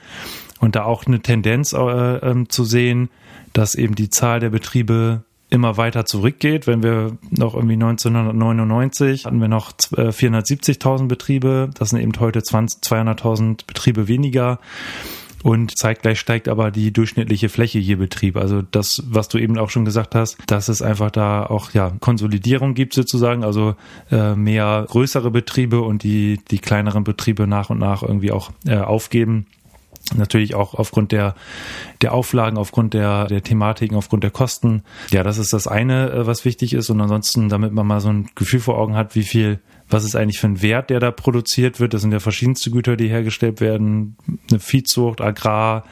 und 0.59 0.75
da 0.75 0.83
auch 0.83 1.05
eine 1.05 1.21
Tendenz 1.21 1.73
äh, 1.73 1.77
äh, 1.77 2.47
zu 2.47 2.63
sehen, 2.63 3.09
dass 3.53 3.75
eben 3.75 3.95
die 3.95 4.09
Zahl 4.09 4.39
der 4.39 4.49
Betriebe 4.49 5.24
immer 5.49 5.77
weiter 5.77 6.05
zurückgeht. 6.05 6.67
Wenn 6.67 6.83
wir 6.83 7.17
noch 7.29 7.53
irgendwie 7.53 7.73
1999 7.73 9.25
hatten 9.25 9.41
wir 9.41 9.47
noch 9.47 9.73
470.000 9.73 11.03
äh, 11.03 11.07
Betriebe, 11.07 11.69
das 11.77 11.89
sind 11.89 11.99
eben 11.99 12.13
heute 12.19 12.39
200.000 12.39 13.67
Betriebe 13.67 14.07
weniger. 14.07 14.59
Und 15.45 15.77
zeitgleich 15.77 16.19
steigt 16.19 16.47
aber 16.47 16.71
die 16.71 16.91
durchschnittliche 16.91 17.49
Fläche 17.49 17.77
je 17.77 17.93
Betrieb. 17.93 18.35
Also 18.35 18.63
das, 18.63 19.03
was 19.05 19.27
du 19.27 19.37
eben 19.37 19.59
auch 19.59 19.69
schon 19.69 19.85
gesagt 19.85 20.15
hast, 20.15 20.37
dass 20.47 20.69
es 20.69 20.81
einfach 20.81 21.11
da 21.11 21.45
auch 21.45 21.69
ja 21.71 21.91
Konsolidierung 21.99 22.73
gibt 22.73 22.95
sozusagen, 22.95 23.43
also 23.43 23.75
äh, 24.09 24.33
mehr 24.33 24.87
größere 24.89 25.29
Betriebe 25.29 25.81
und 25.81 26.01
die 26.01 26.39
die 26.49 26.57
kleineren 26.57 27.03
Betriebe 27.03 27.45
nach 27.45 27.69
und 27.69 27.77
nach 27.77 28.01
irgendwie 28.01 28.31
auch 28.31 28.49
äh, 28.65 28.77
aufgeben. 28.77 29.45
Natürlich 30.13 30.53
auch 30.53 30.75
aufgrund 30.75 31.11
der, 31.11 31.33
der 32.01 32.13
Auflagen, 32.13 32.57
aufgrund 32.57 32.93
der, 32.93 33.25
der 33.25 33.41
Thematiken, 33.41 33.97
aufgrund 33.97 34.23
der 34.23 34.29
Kosten. 34.29 34.83
Ja, 35.11 35.23
das 35.23 35.39
ist 35.39 35.51
das 35.51 35.67
eine, 35.67 36.11
äh, 36.11 36.27
was 36.27 36.45
wichtig 36.45 36.73
ist. 36.73 36.91
Und 36.91 37.01
ansonsten, 37.01 37.49
damit 37.49 37.73
man 37.73 37.87
mal 37.87 37.99
so 37.99 38.09
ein 38.09 38.29
Gefühl 38.35 38.59
vor 38.59 38.77
Augen 38.77 38.95
hat, 38.95 39.15
wie 39.15 39.23
viel, 39.23 39.59
was 39.89 40.05
ist 40.05 40.15
eigentlich 40.15 40.39
für 40.39 40.47
ein 40.47 40.61
Wert, 40.61 40.91
der 40.91 40.99
da 40.99 41.09
produziert 41.09 41.79
wird. 41.79 41.95
Das 41.95 42.01
sind 42.01 42.11
ja 42.11 42.19
verschiedenste 42.19 42.69
Güter, 42.69 42.97
die 42.97 43.07
hergestellt 43.07 43.61
werden. 43.61 44.15
Eine 44.49 44.59
Viehzucht, 44.59 45.21
Agrar, 45.21 45.85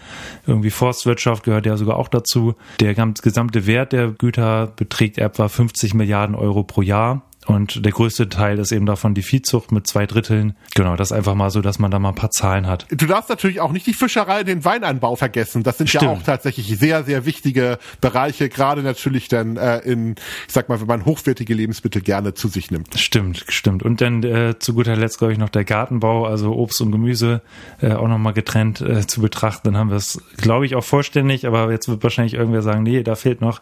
irgendwie 0.45 0.69
Forstwirtschaft 0.69 1.43
gehört 1.43 1.65
ja 1.65 1.75
sogar 1.75 1.97
auch 1.97 2.07
dazu. 2.07 2.53
Der 2.79 2.93
gesamte 2.93 3.65
Wert 3.65 3.93
der 3.93 4.11
Güter 4.11 4.67
beträgt 4.67 5.17
etwa 5.17 5.47
50 5.47 5.95
Milliarden 5.95 6.35
Euro 6.35 6.63
pro 6.63 6.83
Jahr. 6.83 7.23
Und 7.45 7.83
der 7.85 7.91
größte 7.91 8.29
Teil 8.29 8.59
ist 8.59 8.71
eben 8.71 8.85
davon 8.85 9.13
die 9.13 9.21
Viehzucht 9.21 9.71
mit 9.71 9.87
zwei 9.87 10.05
Dritteln. 10.05 10.55
Genau, 10.75 10.95
das 10.95 11.11
einfach 11.11 11.35
mal 11.35 11.49
so, 11.49 11.61
dass 11.61 11.79
man 11.79 11.91
da 11.91 11.99
mal 11.99 12.09
ein 12.09 12.15
paar 12.15 12.31
Zahlen 12.31 12.67
hat. 12.67 12.85
Du 12.89 13.05
darfst 13.05 13.29
natürlich 13.29 13.59
auch 13.59 13.71
nicht 13.71 13.85
die 13.85 13.93
Fischerei, 13.93 14.43
den 14.43 14.63
Weinanbau 14.65 15.15
vergessen. 15.15 15.63
Das 15.63 15.77
sind 15.77 15.89
Stimmt. 15.89 16.03
ja 16.03 16.09
auch 16.11 16.23
tatsächlich 16.23 16.77
sehr, 16.77 17.03
sehr 17.03 17.25
wichtige 17.25 17.79
Bereiche, 18.01 18.49
gerade 18.49 18.81
natürlich 18.81 19.27
dann 19.27 19.57
äh, 19.57 19.79
in, 19.79 20.11
ich 20.47 20.53
sag 20.53 20.69
mal, 20.69 20.79
wenn 20.79 20.87
man 20.87 21.05
hochwertige 21.05 21.53
Lebensmittel 21.53 22.01
gerne 22.01 22.33
zu 22.33 22.47
sich 22.47 22.71
nimmt. 22.71 22.97
Stimmt, 22.97 23.45
stimmt. 23.47 23.83
Und 23.83 24.01
dann 24.01 24.23
äh, 24.23 24.57
zu 24.59 24.73
guter 24.73 24.95
Letzt, 24.95 25.19
glaube 25.19 25.33
ich, 25.33 25.39
noch 25.39 25.49
der 25.49 25.65
Gartenbau, 25.65 26.25
also 26.25 26.53
Obst 26.53 26.81
und 26.81 26.91
Gemüse 26.91 27.41
äh, 27.81 27.93
auch 27.93 28.07
nochmal 28.07 28.33
getrennt 28.33 28.81
äh, 28.81 29.05
zu 29.05 29.21
betrachten. 29.21 29.69
Dann 29.69 29.77
haben 29.77 29.89
wir 29.89 29.97
es, 29.97 30.21
glaube 30.37 30.65
ich, 30.65 30.75
auch 30.75 30.83
vollständig, 30.83 31.45
aber 31.47 31.71
jetzt 31.71 31.87
wird 31.87 32.03
wahrscheinlich 32.03 32.35
irgendwer 32.35 32.61
sagen, 32.61 32.83
nee, 32.83 33.03
da 33.03 33.15
fehlt 33.15 33.41
noch 33.41 33.61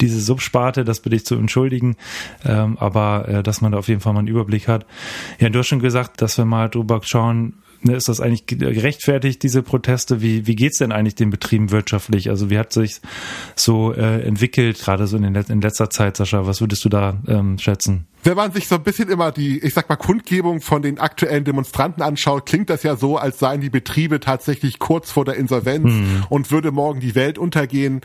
diese 0.00 0.20
Subsparte, 0.20 0.84
das 0.84 1.00
bitte 1.00 1.16
ich 1.16 1.26
zu 1.26 1.34
entschuldigen. 1.34 1.96
Ähm, 2.44 2.76
aber 2.78 3.17
äh, 3.26 3.42
dass 3.42 3.60
man 3.60 3.72
da 3.72 3.78
auf 3.78 3.88
jeden 3.88 4.00
Fall 4.00 4.12
mal 4.12 4.20
einen 4.20 4.28
Überblick 4.28 4.68
hat. 4.68 4.86
Ja, 5.38 5.48
du 5.48 5.58
hast 5.58 5.66
schon 5.68 5.80
gesagt, 5.80 6.20
dass 6.22 6.38
wir 6.38 6.44
mal 6.44 6.68
drüber 6.68 7.00
schauen, 7.02 7.54
ne, 7.82 7.94
ist 7.94 8.08
das 8.08 8.20
eigentlich 8.20 8.46
gerechtfertigt, 8.46 9.42
diese 9.42 9.62
Proteste? 9.62 10.20
Wie, 10.20 10.46
wie 10.46 10.56
geht's 10.56 10.78
denn 10.78 10.92
eigentlich 10.92 11.14
den 11.14 11.30
Betrieben 11.30 11.70
wirtschaftlich? 11.70 12.30
Also 12.30 12.50
wie 12.50 12.58
hat 12.58 12.72
sich 12.72 13.00
so 13.54 13.92
äh, 13.92 14.22
entwickelt, 14.22 14.80
gerade 14.80 15.06
so 15.06 15.16
in, 15.16 15.22
den, 15.22 15.34
in 15.48 15.60
letzter 15.60 15.90
Zeit, 15.90 16.16
Sascha? 16.16 16.46
Was 16.46 16.60
würdest 16.60 16.84
du 16.84 16.88
da 16.88 17.18
ähm, 17.26 17.58
schätzen? 17.58 18.06
Wenn 18.22 18.36
man 18.36 18.52
sich 18.52 18.68
so 18.68 18.76
ein 18.76 18.82
bisschen 18.82 19.08
immer 19.08 19.32
die, 19.32 19.58
ich 19.58 19.74
sag 19.74 19.88
mal, 19.88 19.96
Kundgebung 19.96 20.60
von 20.60 20.82
den 20.82 20.98
aktuellen 20.98 21.44
Demonstranten 21.44 22.02
anschaut, 22.02 22.46
klingt 22.46 22.70
das 22.70 22.82
ja 22.82 22.96
so, 22.96 23.16
als 23.16 23.38
seien 23.38 23.60
die 23.60 23.70
Betriebe 23.70 24.20
tatsächlich 24.20 24.78
kurz 24.78 25.10
vor 25.10 25.24
der 25.24 25.36
Insolvenz 25.36 25.92
mhm. 25.92 26.24
und 26.28 26.50
würde 26.50 26.72
morgen 26.72 27.00
die 27.00 27.14
Welt 27.14 27.38
untergehen. 27.38 28.00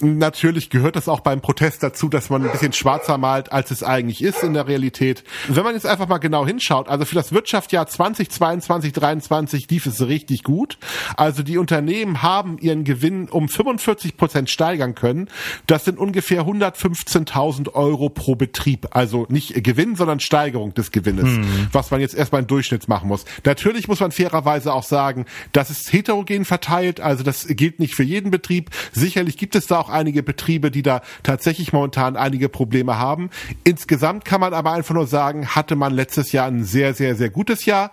Natürlich 0.00 0.70
gehört 0.70 0.96
das 0.96 1.08
auch 1.08 1.20
beim 1.20 1.40
Protest 1.40 1.82
dazu, 1.82 2.08
dass 2.08 2.30
man 2.30 2.44
ein 2.44 2.52
bisschen 2.52 2.72
schwarzer 2.72 3.18
malt, 3.18 3.52
als 3.52 3.70
es 3.70 3.82
eigentlich 3.82 4.22
ist 4.22 4.42
in 4.42 4.54
der 4.54 4.66
Realität. 4.68 5.24
Wenn 5.48 5.64
man 5.64 5.74
jetzt 5.74 5.86
einfach 5.86 6.08
mal 6.08 6.18
genau 6.18 6.46
hinschaut, 6.46 6.88
also 6.88 7.04
für 7.04 7.14
das 7.14 7.32
Wirtschaftsjahr 7.32 7.86
2022, 7.86 8.94
2023 8.94 9.70
lief 9.70 9.86
es 9.86 10.06
richtig 10.06 10.42
gut. 10.42 10.78
Also 11.16 11.42
die 11.42 11.58
Unternehmen 11.58 12.22
haben 12.22 12.58
ihren 12.58 12.84
Gewinn 12.84 13.28
um 13.28 13.48
45 13.48 14.16
Prozent 14.16 14.50
steigern 14.50 14.94
können. 14.94 15.28
Das 15.66 15.84
sind 15.84 15.98
ungefähr 15.98 16.42
115.000 16.42 17.72
Euro 17.74 18.08
pro 18.08 18.34
Betrieb. 18.36 18.88
Also 18.90 19.26
nicht 19.28 19.55
nicht 19.56 19.64
Gewinn, 19.64 19.96
sondern 19.96 20.20
Steigerung 20.20 20.74
des 20.74 20.90
Gewinnes, 20.90 21.24
mhm. 21.24 21.68
was 21.72 21.90
man 21.90 22.00
jetzt 22.00 22.14
erstmal 22.14 22.42
im 22.42 22.46
Durchschnitt 22.46 22.88
machen 22.88 23.08
muss. 23.08 23.24
Natürlich 23.44 23.88
muss 23.88 24.00
man 24.00 24.12
fairerweise 24.12 24.72
auch 24.72 24.82
sagen, 24.82 25.26
das 25.52 25.70
ist 25.70 25.92
heterogen 25.92 26.44
verteilt, 26.44 27.00
also 27.00 27.22
das 27.22 27.46
gilt 27.48 27.78
nicht 27.80 27.94
für 27.94 28.02
jeden 28.02 28.30
Betrieb. 28.30 28.70
Sicherlich 28.92 29.36
gibt 29.36 29.54
es 29.54 29.66
da 29.66 29.78
auch 29.78 29.88
einige 29.88 30.22
Betriebe, 30.22 30.70
die 30.70 30.82
da 30.82 31.02
tatsächlich 31.22 31.72
momentan 31.72 32.16
einige 32.16 32.48
Probleme 32.48 32.98
haben. 32.98 33.30
Insgesamt 33.64 34.24
kann 34.24 34.40
man 34.40 34.54
aber 34.54 34.72
einfach 34.72 34.94
nur 34.94 35.06
sagen, 35.06 35.48
hatte 35.48 35.76
man 35.76 35.92
letztes 35.92 36.32
Jahr 36.32 36.46
ein 36.46 36.64
sehr, 36.64 36.94
sehr, 36.94 37.16
sehr 37.16 37.30
gutes 37.30 37.64
Jahr. 37.64 37.92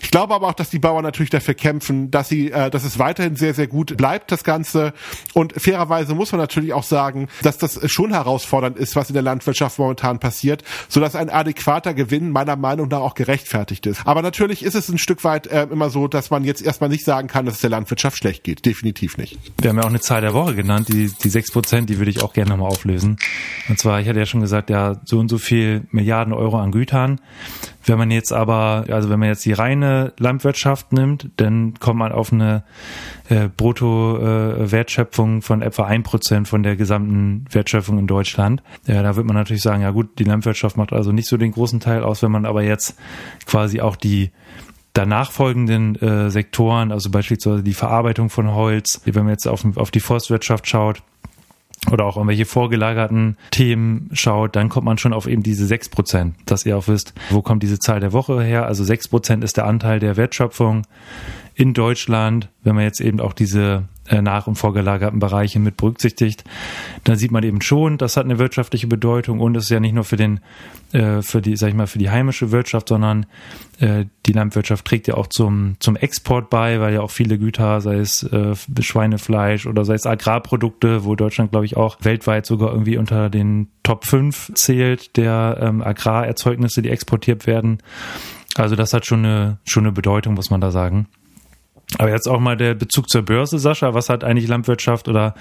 Ich 0.00 0.10
glaube 0.10 0.34
aber 0.34 0.48
auch, 0.48 0.54
dass 0.54 0.70
die 0.70 0.78
Bauern 0.78 1.02
natürlich 1.02 1.30
dafür 1.30 1.54
kämpfen, 1.54 2.10
dass 2.10 2.28
sie, 2.28 2.50
äh, 2.50 2.70
dass 2.70 2.84
es 2.84 2.98
weiterhin 2.98 3.36
sehr, 3.36 3.54
sehr 3.54 3.66
gut 3.66 3.96
bleibt, 3.96 4.32
das 4.32 4.44
Ganze. 4.44 4.92
Und 5.34 5.54
fairerweise 5.60 6.14
muss 6.14 6.32
man 6.32 6.40
natürlich 6.40 6.72
auch 6.72 6.84
sagen, 6.84 7.28
dass 7.42 7.58
das 7.58 7.90
schon 7.90 8.12
herausfordernd 8.12 8.76
ist, 8.76 8.96
was 8.96 9.10
in 9.10 9.14
der 9.14 9.22
Landwirtschaft 9.22 9.78
momentan 9.78 10.18
passiert, 10.18 10.62
sodass 11.00 11.16
ein 11.16 11.30
adäquater 11.30 11.94
Gewinn 11.94 12.30
meiner 12.30 12.56
Meinung 12.56 12.88
nach 12.88 12.98
auch 12.98 13.14
gerechtfertigt 13.14 13.86
ist. 13.86 14.06
Aber 14.06 14.20
natürlich 14.20 14.62
ist 14.62 14.74
es 14.74 14.90
ein 14.90 14.98
Stück 14.98 15.24
weit 15.24 15.46
äh, 15.46 15.62
immer 15.70 15.88
so, 15.88 16.08
dass 16.08 16.28
man 16.28 16.44
jetzt 16.44 16.60
erstmal 16.60 16.90
nicht 16.90 17.06
sagen 17.06 17.26
kann, 17.26 17.46
dass 17.46 17.54
es 17.54 17.60
der 17.62 17.70
Landwirtschaft 17.70 18.18
schlecht 18.18 18.44
geht. 18.44 18.66
Definitiv 18.66 19.16
nicht. 19.16 19.38
Wir 19.62 19.70
haben 19.70 19.78
ja 19.78 19.84
auch 19.84 19.88
eine 19.88 20.00
Zahl 20.00 20.20
der 20.20 20.34
Woche 20.34 20.54
genannt, 20.54 20.88
die, 20.90 21.10
die 21.10 21.28
sechs 21.30 21.52
Prozent, 21.52 21.88
die 21.88 21.96
würde 21.96 22.10
ich 22.10 22.22
auch 22.22 22.34
gerne 22.34 22.50
nochmal 22.50 22.68
auflösen. 22.68 23.16
Und 23.70 23.78
zwar, 23.78 23.98
ich 24.02 24.08
hatte 24.08 24.18
ja 24.18 24.26
schon 24.26 24.42
gesagt, 24.42 24.68
ja, 24.68 25.00
so 25.06 25.18
und 25.18 25.30
so 25.30 25.38
viel 25.38 25.86
Milliarden 25.90 26.34
Euro 26.34 26.58
an 26.58 26.70
Gütern. 26.70 27.18
Wenn 27.84 27.98
man 27.98 28.10
jetzt 28.10 28.32
aber, 28.32 28.84
also 28.88 29.08
wenn 29.08 29.18
man 29.18 29.28
jetzt 29.28 29.44
die 29.44 29.52
reine 29.52 30.12
Landwirtschaft 30.18 30.92
nimmt, 30.92 31.30
dann 31.36 31.74
kommt 31.80 31.98
man 31.98 32.12
auf 32.12 32.32
eine 32.32 32.64
äh, 33.28 33.48
Brutto-Wertschöpfung 33.48 35.38
äh, 35.38 35.40
von 35.42 35.62
etwa 35.62 35.84
ein 35.84 36.02
Prozent 36.02 36.48
von 36.48 36.62
der 36.62 36.76
gesamten 36.76 37.44
Wertschöpfung 37.50 37.98
in 37.98 38.06
Deutschland. 38.06 38.62
Ja, 38.86 39.02
da 39.02 39.16
wird 39.16 39.26
man 39.26 39.36
natürlich 39.36 39.62
sagen, 39.62 39.82
ja 39.82 39.90
gut, 39.90 40.18
die 40.18 40.24
Landwirtschaft 40.24 40.76
macht 40.76 40.92
also 40.92 41.12
nicht 41.12 41.28
so 41.28 41.36
den 41.36 41.52
großen 41.52 41.80
Teil 41.80 42.02
aus, 42.02 42.22
wenn 42.22 42.32
man 42.32 42.44
aber 42.44 42.62
jetzt 42.62 42.96
quasi 43.46 43.80
auch 43.80 43.96
die 43.96 44.30
danach 44.92 45.30
folgenden 45.30 45.96
äh, 45.96 46.30
Sektoren, 46.30 46.92
also 46.92 47.10
beispielsweise 47.10 47.62
die 47.62 47.74
Verarbeitung 47.74 48.28
von 48.28 48.52
Holz, 48.52 49.00
wenn 49.04 49.24
man 49.24 49.32
jetzt 49.32 49.46
auf, 49.46 49.64
auf 49.76 49.90
die 49.90 50.00
Forstwirtschaft 50.00 50.68
schaut, 50.68 51.02
oder 51.90 52.04
auch 52.04 52.16
irgendwelche 52.16 52.44
vorgelagerten 52.44 53.36
Themen 53.50 54.10
schaut, 54.12 54.54
dann 54.54 54.68
kommt 54.68 54.84
man 54.84 54.98
schon 54.98 55.12
auf 55.12 55.26
eben 55.26 55.42
diese 55.42 55.66
sechs 55.66 55.88
Prozent, 55.88 56.34
dass 56.46 56.66
ihr 56.66 56.76
auch 56.76 56.88
wisst, 56.88 57.14
wo 57.30 57.42
kommt 57.42 57.62
diese 57.62 57.78
Zahl 57.78 58.00
der 58.00 58.12
Woche 58.12 58.42
her. 58.42 58.66
Also 58.66 58.84
sechs 58.84 59.08
Prozent 59.08 59.42
ist 59.42 59.56
der 59.56 59.66
Anteil 59.66 59.98
der 59.98 60.16
Wertschöpfung 60.16 60.82
in 61.54 61.74
Deutschland, 61.74 62.48
wenn 62.62 62.74
man 62.74 62.84
jetzt 62.84 63.00
eben 63.00 63.20
auch 63.20 63.32
diese 63.32 63.84
nach- 64.10 64.46
und 64.46 64.56
vorgelagerten 64.56 65.18
Bereiche 65.18 65.58
mit 65.58 65.76
berücksichtigt, 65.76 66.44
dann 67.04 67.16
sieht 67.16 67.30
man 67.30 67.42
eben 67.44 67.60
schon, 67.60 67.98
das 67.98 68.16
hat 68.16 68.24
eine 68.24 68.38
wirtschaftliche 68.38 68.86
Bedeutung 68.86 69.40
und 69.40 69.56
es 69.56 69.64
ist 69.64 69.70
ja 69.70 69.80
nicht 69.80 69.94
nur 69.94 70.04
für 70.04 70.16
den, 70.16 70.40
äh, 70.92 71.22
für 71.22 71.40
die, 71.40 71.56
sag 71.56 71.68
ich 71.68 71.74
mal, 71.74 71.86
für 71.86 71.98
die 71.98 72.10
heimische 72.10 72.50
Wirtschaft, 72.50 72.88
sondern 72.88 73.26
äh, 73.78 74.06
die 74.26 74.32
Landwirtschaft 74.32 74.84
trägt 74.84 75.08
ja 75.08 75.14
auch 75.14 75.28
zum, 75.28 75.76
zum 75.80 75.96
Export 75.96 76.50
bei, 76.50 76.80
weil 76.80 76.94
ja 76.94 77.00
auch 77.00 77.10
viele 77.10 77.38
Güter, 77.38 77.80
sei 77.80 77.98
es 77.98 78.22
äh, 78.24 78.54
Schweinefleisch 78.80 79.66
oder 79.66 79.84
sei 79.84 79.94
es 79.94 80.06
Agrarprodukte, 80.06 81.04
wo 81.04 81.14
Deutschland, 81.14 81.52
glaube 81.52 81.66
ich, 81.66 81.76
auch 81.76 81.98
weltweit 82.02 82.46
sogar 82.46 82.72
irgendwie 82.72 82.96
unter 82.96 83.30
den 83.30 83.68
Top 83.82 84.04
5 84.04 84.52
zählt, 84.54 85.16
der 85.16 85.58
ähm, 85.60 85.82
Agrarerzeugnisse, 85.82 86.82
die 86.82 86.90
exportiert 86.90 87.46
werden. 87.46 87.78
Also 88.56 88.76
das 88.76 88.92
hat 88.92 89.06
schon 89.06 89.24
eine, 89.24 89.58
schon 89.64 89.84
eine 89.84 89.92
Bedeutung, 89.92 90.34
muss 90.34 90.50
man 90.50 90.60
da 90.60 90.70
sagen. 90.70 91.06
Aber 91.98 92.10
jetzt 92.10 92.28
auch 92.28 92.38
mal 92.38 92.56
der 92.56 92.74
Bezug 92.74 93.08
zur 93.08 93.22
Börse, 93.22 93.58
Sascha. 93.58 93.94
Was 93.94 94.08
hat 94.08 94.22
eigentlich 94.22 94.48
Landwirtschaft 94.48 95.08
oder 95.08 95.34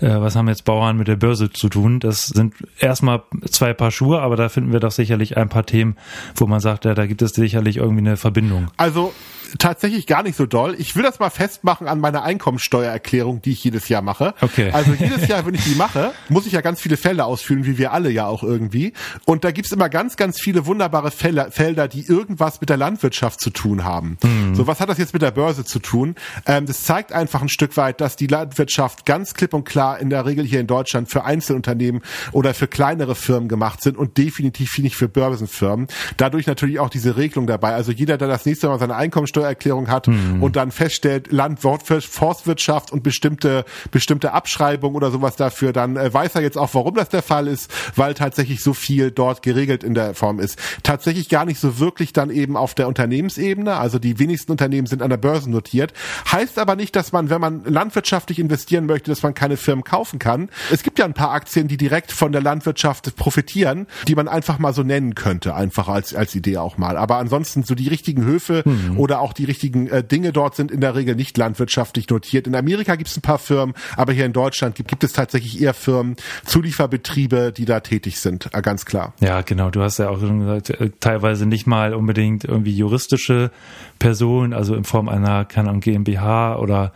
äh, 0.00 0.08
was 0.08 0.36
haben 0.36 0.48
jetzt 0.48 0.64
Bauern 0.64 0.96
mit 0.96 1.08
der 1.08 1.16
Börse 1.16 1.50
zu 1.50 1.68
tun? 1.68 1.98
Das 1.98 2.26
sind 2.26 2.54
erstmal 2.78 3.22
zwei 3.50 3.72
Paar 3.72 3.90
Schuhe, 3.90 4.20
aber 4.20 4.36
da 4.36 4.48
finden 4.48 4.72
wir 4.72 4.80
doch 4.80 4.90
sicherlich 4.90 5.36
ein 5.36 5.48
paar 5.48 5.64
Themen, 5.64 5.96
wo 6.36 6.46
man 6.46 6.60
sagt, 6.60 6.84
ja, 6.84 6.94
da 6.94 7.06
gibt 7.06 7.22
es 7.22 7.32
sicherlich 7.32 7.78
irgendwie 7.78 8.06
eine 8.06 8.16
Verbindung. 8.16 8.68
Also 8.76 9.12
tatsächlich 9.58 10.06
gar 10.06 10.22
nicht 10.22 10.36
so 10.36 10.46
doll. 10.46 10.74
Ich 10.78 10.96
will 10.96 11.02
das 11.02 11.18
mal 11.18 11.30
festmachen 11.30 11.88
an 11.88 12.00
meiner 12.00 12.22
Einkommensteuererklärung, 12.22 13.42
die 13.42 13.52
ich 13.52 13.64
jedes 13.64 13.88
Jahr 13.88 14.02
mache. 14.02 14.34
Okay. 14.40 14.70
Also 14.72 14.92
jedes 14.92 15.28
Jahr, 15.28 15.46
wenn 15.46 15.54
ich 15.54 15.64
die 15.64 15.74
mache, 15.74 16.12
muss 16.28 16.46
ich 16.46 16.52
ja 16.52 16.60
ganz 16.60 16.80
viele 16.80 16.96
Felder 16.96 17.26
ausfüllen, 17.26 17.64
wie 17.64 17.78
wir 17.78 17.92
alle 17.92 18.10
ja 18.10 18.26
auch 18.26 18.42
irgendwie. 18.42 18.92
Und 19.24 19.44
da 19.44 19.50
gibt's 19.50 19.72
immer 19.72 19.88
ganz, 19.88 20.16
ganz 20.16 20.40
viele 20.40 20.66
wunderbare 20.66 21.10
Felder, 21.10 21.50
Felder 21.50 21.88
die 21.88 22.06
irgendwas 22.06 22.60
mit 22.60 22.70
der 22.70 22.76
Landwirtschaft 22.76 23.40
zu 23.40 23.50
tun 23.50 23.84
haben. 23.84 24.18
Mhm. 24.22 24.54
So, 24.54 24.66
was 24.66 24.80
hat 24.80 24.88
das 24.88 24.98
jetzt 24.98 25.12
mit 25.12 25.22
der 25.22 25.30
Börse 25.30 25.64
zu 25.64 25.78
tun? 25.78 26.14
Ähm, 26.46 26.66
das 26.66 26.84
zeigt 26.84 27.12
einfach 27.12 27.42
ein 27.42 27.48
Stück 27.48 27.76
weit, 27.76 28.00
dass 28.00 28.16
die 28.16 28.26
Landwirtschaft 28.26 29.06
ganz 29.06 29.34
klipp 29.34 29.54
und 29.54 29.64
klar 29.64 29.98
in 29.98 30.10
der 30.10 30.26
Regel 30.26 30.44
hier 30.44 30.60
in 30.60 30.66
Deutschland 30.66 31.10
für 31.10 31.24
Einzelunternehmen 31.24 32.02
oder 32.32 32.54
für 32.54 32.66
kleinere 32.66 33.14
Firmen 33.14 33.48
gemacht 33.48 33.82
sind 33.82 33.96
und 33.96 34.18
definitiv 34.18 34.78
nicht 34.78 34.96
für 34.96 35.08
Börsenfirmen. 35.08 35.88
Dadurch 36.16 36.46
natürlich 36.46 36.78
auch 36.78 36.90
diese 36.90 37.16
Regelung 37.16 37.46
dabei. 37.46 37.74
Also 37.74 37.92
jeder, 37.92 38.18
der 38.18 38.28
das 38.28 38.46
nächste 38.46 38.68
Mal 38.68 38.78
seine 38.78 38.96
Einkommensteuer 38.96 39.43
Steuererklärung 39.44 39.88
hat 39.88 40.08
mhm. 40.08 40.42
und 40.42 40.56
dann 40.56 40.70
feststellt, 40.70 41.30
Landwort 41.30 41.82
Forstwirtschaft 41.84 42.92
und 42.92 43.02
bestimmte, 43.02 43.64
bestimmte 43.90 44.32
Abschreibung 44.32 44.94
oder 44.94 45.10
sowas 45.10 45.36
dafür, 45.36 45.72
dann 45.72 45.96
äh, 45.96 46.12
weiß 46.12 46.34
er 46.34 46.42
jetzt 46.42 46.56
auch, 46.56 46.74
warum 46.74 46.94
das 46.94 47.08
der 47.08 47.22
Fall 47.22 47.46
ist, 47.46 47.70
weil 47.96 48.14
tatsächlich 48.14 48.62
so 48.62 48.74
viel 48.74 49.10
dort 49.10 49.42
geregelt 49.42 49.84
in 49.84 49.94
der 49.94 50.14
Form 50.14 50.40
ist. 50.40 50.58
Tatsächlich 50.82 51.28
gar 51.28 51.44
nicht 51.44 51.60
so 51.60 51.78
wirklich 51.78 52.12
dann 52.12 52.30
eben 52.30 52.56
auf 52.56 52.74
der 52.74 52.88
Unternehmensebene, 52.88 53.76
also 53.76 53.98
die 53.98 54.18
wenigsten 54.18 54.52
Unternehmen 54.52 54.86
sind 54.86 55.02
an 55.02 55.10
der 55.10 55.16
Börse 55.16 55.50
notiert. 55.50 55.92
Heißt 56.30 56.58
aber 56.58 56.76
nicht, 56.76 56.96
dass 56.96 57.12
man, 57.12 57.30
wenn 57.30 57.40
man 57.40 57.64
landwirtschaftlich 57.64 58.38
investieren 58.38 58.86
möchte, 58.86 59.10
dass 59.10 59.22
man 59.22 59.34
keine 59.34 59.56
Firmen 59.56 59.84
kaufen 59.84 60.18
kann. 60.18 60.48
Es 60.72 60.82
gibt 60.82 60.98
ja 60.98 61.04
ein 61.04 61.14
paar 61.14 61.32
Aktien, 61.32 61.68
die 61.68 61.76
direkt 61.76 62.12
von 62.12 62.32
der 62.32 62.42
Landwirtschaft 62.42 63.16
profitieren, 63.16 63.86
die 64.08 64.14
man 64.14 64.28
einfach 64.28 64.58
mal 64.58 64.72
so 64.72 64.82
nennen 64.82 65.14
könnte, 65.14 65.54
einfach 65.54 65.88
als, 65.88 66.14
als 66.14 66.34
Idee 66.34 66.58
auch 66.58 66.78
mal. 66.78 66.96
Aber 66.96 67.18
ansonsten 67.18 67.64
so 67.64 67.74
die 67.74 67.88
richtigen 67.88 68.24
Höfe 68.24 68.62
mhm. 68.64 68.98
oder 68.98 69.20
auch 69.24 69.32
die 69.32 69.44
richtigen 69.44 69.88
äh, 69.88 70.04
Dinge 70.04 70.32
dort 70.32 70.54
sind 70.54 70.70
in 70.70 70.80
der 70.80 70.94
Regel 70.94 71.16
nicht 71.16 71.38
landwirtschaftlich 71.38 72.10
notiert. 72.10 72.46
In 72.46 72.54
Amerika 72.54 72.94
gibt 72.94 73.08
es 73.08 73.16
ein 73.16 73.22
paar 73.22 73.38
Firmen, 73.38 73.74
aber 73.96 74.12
hier 74.12 74.26
in 74.26 74.34
Deutschland 74.34 74.74
gibt, 74.74 74.90
gibt 74.90 75.02
es 75.02 75.14
tatsächlich 75.14 75.60
eher 75.60 75.72
Firmen, 75.72 76.16
Zulieferbetriebe, 76.44 77.50
die 77.50 77.64
da 77.64 77.80
tätig 77.80 78.20
sind, 78.20 78.50
äh, 78.52 78.60
ganz 78.60 78.84
klar. 78.84 79.14
Ja, 79.20 79.40
genau. 79.40 79.70
Du 79.70 79.80
hast 79.80 79.98
ja 79.98 80.10
auch 80.10 80.20
schon 80.20 80.40
gesagt, 80.40 80.70
äh, 80.70 80.90
teilweise 81.00 81.46
nicht 81.46 81.66
mal 81.66 81.94
unbedingt 81.94 82.44
irgendwie 82.44 82.76
juristische 82.76 83.50
Personen, 83.98 84.52
also 84.52 84.74
in 84.74 84.84
Form 84.84 85.08
einer, 85.08 85.46
keine 85.46 85.70
Ahnung, 85.70 85.80
GmbH 85.80 86.58
oder 86.58 86.92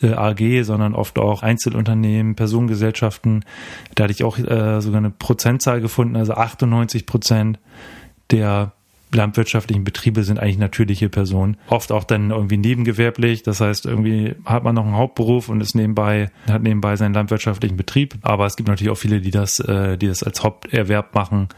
äh, 0.00 0.12
AG, 0.12 0.64
sondern 0.64 0.94
oft 0.94 1.18
auch 1.18 1.42
Einzelunternehmen, 1.42 2.36
Personengesellschaften. 2.36 3.44
Da 3.94 4.04
hatte 4.04 4.12
ich 4.14 4.24
auch 4.24 4.38
äh, 4.38 4.80
sogar 4.80 4.98
eine 4.98 5.10
Prozentzahl 5.10 5.82
gefunden, 5.82 6.16
also 6.16 6.32
98 6.32 7.04
Prozent 7.04 7.58
der 8.30 8.72
landwirtschaftlichen 9.16 9.84
Betriebe 9.84 10.22
sind 10.22 10.38
eigentlich 10.38 10.58
natürliche 10.58 11.08
Personen. 11.08 11.56
Oft 11.68 11.90
auch 11.90 12.04
dann 12.04 12.30
irgendwie 12.30 12.56
nebengewerblich. 12.56 13.42
Das 13.42 13.60
heißt, 13.60 13.86
irgendwie 13.86 14.34
hat 14.44 14.62
man 14.62 14.74
noch 14.74 14.84
einen 14.84 14.96
Hauptberuf 14.96 15.48
und 15.48 15.60
ist 15.60 15.74
nebenbei, 15.74 16.30
hat 16.48 16.62
nebenbei 16.62 16.96
seinen 16.96 17.14
landwirtschaftlichen 17.14 17.76
Betrieb. 17.76 18.14
Aber 18.22 18.46
es 18.46 18.56
gibt 18.56 18.68
natürlich 18.68 18.92
auch 18.92 18.98
viele, 18.98 19.20
die 19.20 19.30
das, 19.30 19.58
äh, 19.58 19.96
die 19.96 20.06
das 20.06 20.22
als 20.22 20.44
Haupterwerb 20.44 21.14
machen. 21.14 21.48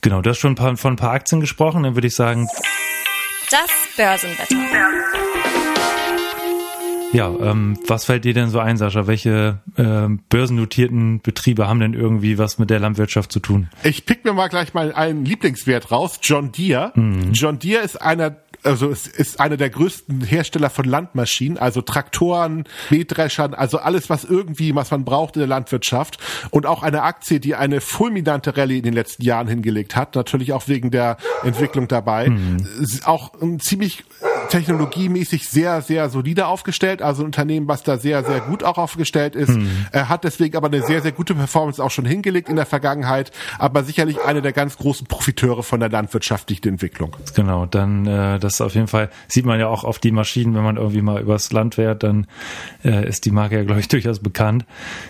Genau, 0.00 0.20
du 0.20 0.30
hast 0.30 0.38
schon 0.38 0.56
von 0.56 0.76
ein 0.84 0.96
paar 0.96 1.12
Aktien 1.12 1.40
gesprochen. 1.40 1.84
Dann 1.84 1.94
würde 1.94 2.08
ich 2.08 2.14
sagen, 2.14 2.48
das 3.50 3.70
Börsenwetter. 3.96 5.63
Ja, 7.14 7.28
ähm, 7.28 7.78
was 7.86 8.04
fällt 8.04 8.24
dir 8.24 8.34
denn 8.34 8.50
so 8.50 8.58
ein, 8.58 8.76
Sascha? 8.76 9.06
Welche 9.06 9.60
ähm, 9.78 10.20
börsennotierten 10.28 11.20
Betriebe 11.20 11.68
haben 11.68 11.78
denn 11.78 11.94
irgendwie 11.94 12.38
was 12.38 12.58
mit 12.58 12.70
der 12.70 12.80
Landwirtschaft 12.80 13.30
zu 13.30 13.38
tun? 13.38 13.68
Ich 13.84 14.04
pick 14.04 14.24
mir 14.24 14.32
mal 14.32 14.48
gleich 14.48 14.74
mal 14.74 14.92
einen 14.92 15.24
Lieblingswert 15.24 15.92
raus. 15.92 16.18
John 16.22 16.50
Deere. 16.50 16.90
Mhm. 16.96 17.32
John 17.32 17.60
Deere 17.60 17.82
ist 17.82 18.02
einer 18.02 18.36
also 18.64 18.90
es 18.90 19.06
ist 19.06 19.40
einer 19.40 19.56
der 19.56 19.70
größten 19.70 20.22
Hersteller 20.22 20.70
von 20.70 20.86
Landmaschinen, 20.86 21.58
also 21.58 21.82
Traktoren, 21.82 22.64
Mähdreschern, 22.90 23.52
also 23.52 23.78
alles, 23.78 24.08
was 24.08 24.24
irgendwie, 24.24 24.74
was 24.74 24.90
man 24.90 25.04
braucht 25.04 25.36
in 25.36 25.40
der 25.40 25.48
Landwirtschaft. 25.48 26.18
Und 26.50 26.64
auch 26.64 26.82
eine 26.82 27.02
Aktie, 27.02 27.40
die 27.40 27.54
eine 27.54 27.82
fulminante 27.82 28.56
Rallye 28.56 28.78
in 28.78 28.84
den 28.84 28.94
letzten 28.94 29.22
Jahren 29.22 29.48
hingelegt 29.48 29.96
hat, 29.96 30.14
natürlich 30.14 30.52
auch 30.54 30.66
wegen 30.66 30.90
der 30.90 31.18
Entwicklung 31.42 31.88
dabei. 31.88 32.30
Mhm. 32.30 32.66
Auch 33.04 33.34
ein 33.40 33.60
ziemlich 33.60 34.04
technologiemäßig 34.48 35.48
sehr, 35.48 35.82
sehr 35.82 36.08
solide 36.10 36.46
aufgestellt. 36.46 37.02
Also 37.02 37.22
ein 37.22 37.26
Unternehmen, 37.26 37.68
was 37.68 37.82
da 37.82 37.98
sehr, 37.98 38.24
sehr 38.24 38.40
gut 38.40 38.62
auch 38.62 38.78
aufgestellt 38.78 39.34
ist. 39.34 39.50
Mhm. 39.50 39.86
Er 39.92 40.08
hat 40.08 40.24
deswegen 40.24 40.56
aber 40.56 40.68
eine 40.68 40.82
sehr, 40.82 41.02
sehr 41.02 41.12
gute 41.12 41.34
Performance 41.34 41.82
auch 41.82 41.90
schon 41.90 42.04
hingelegt 42.04 42.48
in 42.48 42.56
der 42.56 42.66
Vergangenheit. 42.66 43.32
Aber 43.58 43.84
sicherlich 43.84 44.22
eine 44.22 44.42
der 44.42 44.52
ganz 44.52 44.76
großen 44.76 45.06
Profiteure 45.06 45.62
von 45.62 45.80
der 45.80 45.88
landwirtschaftlichen 45.88 46.68
Entwicklung. 46.68 47.16
Genau, 47.34 47.66
dann 47.66 48.06
äh, 48.06 48.38
das 48.38 48.60
auf 48.60 48.74
jeden 48.74 48.88
Fall 48.88 49.10
sieht 49.28 49.46
man 49.46 49.58
ja 49.58 49.68
auch 49.68 49.84
auf 49.84 49.98
die 49.98 50.12
Maschinen, 50.12 50.54
wenn 50.54 50.62
man 50.62 50.76
irgendwie 50.76 51.02
mal 51.02 51.20
übers 51.20 51.52
Land 51.52 51.76
fährt, 51.76 52.02
dann 52.02 52.26
äh, 52.84 53.08
ist 53.08 53.24
die 53.24 53.30
Marke 53.30 53.56
ja, 53.56 53.64
glaube 53.64 53.80
ich, 53.80 53.88
durchaus 53.94 54.20
bekannt. 54.20 54.64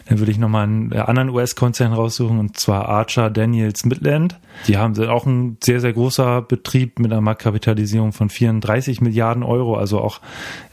Dann 0.09 0.19
würde 0.19 0.33
ich 0.33 0.39
nochmal 0.39 0.65
einen 0.65 0.93
äh, 0.93 0.99
anderen 0.99 1.31
US-Konzern 1.31 1.93
raussuchen, 1.93 2.39
und 2.39 2.59
zwar 2.59 2.89
Archer 2.89 3.31
Daniels 3.31 3.85
Midland. 3.85 4.39
Die 4.69 4.77
haben 4.77 4.95
sind 4.95 5.09
auch 5.09 5.27
ein 5.27 5.57
sehr, 5.63 5.81
sehr 5.81 5.93
großer 5.93 6.43
Betrieb 6.43 6.99
mit 6.99 7.13
einer 7.13 7.21
Marktkapitalisierung 7.21 8.13
von 8.13 8.31
34 8.31 9.01
Milliarden 9.01 9.24
Euro, 9.43 9.77
also 9.77 10.01
auch 10.01 10.21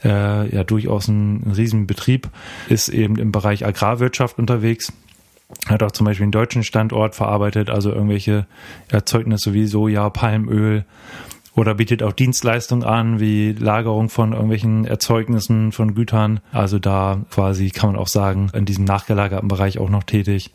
äh, 0.04 0.54
ja 0.54 0.64
durchaus 0.64 1.08
ein, 1.08 1.42
ein 1.46 1.52
Riesenbetrieb, 1.52 2.28
ist 2.68 2.88
eben 2.88 3.16
im 3.16 3.32
Bereich 3.32 3.64
Agrarwirtschaft 3.64 4.38
unterwegs 4.38 4.92
Hat 5.66 5.82
auch 5.82 5.92
zum 5.92 6.06
Beispiel 6.06 6.24
einen 6.24 6.32
deutschen 6.32 6.64
Standort 6.64 7.14
verarbeitet, 7.14 7.70
also 7.70 7.90
irgendwelche 7.90 8.46
Erzeugnisse 8.88 9.52
wie 9.52 9.66
Soja, 9.66 10.10
Palmöl 10.10 10.84
oder 11.54 11.74
bietet 11.74 12.02
auch 12.02 12.12
Dienstleistungen 12.12 12.84
an, 12.84 13.20
wie 13.20 13.52
Lagerung 13.52 14.08
von 14.08 14.32
irgendwelchen 14.32 14.86
Erzeugnissen 14.86 15.72
von 15.72 15.94
Gütern. 15.94 16.40
Also 16.50 16.78
da 16.78 17.20
quasi 17.30 17.70
kann 17.70 17.92
man 17.92 18.00
auch 18.00 18.08
sagen, 18.08 18.50
in 18.54 18.64
diesem 18.64 18.84
nachgelagerten 18.84 19.48
Bereich 19.48 19.78
auch 19.78 19.90
noch 19.90 20.04
tätig. 20.04 20.50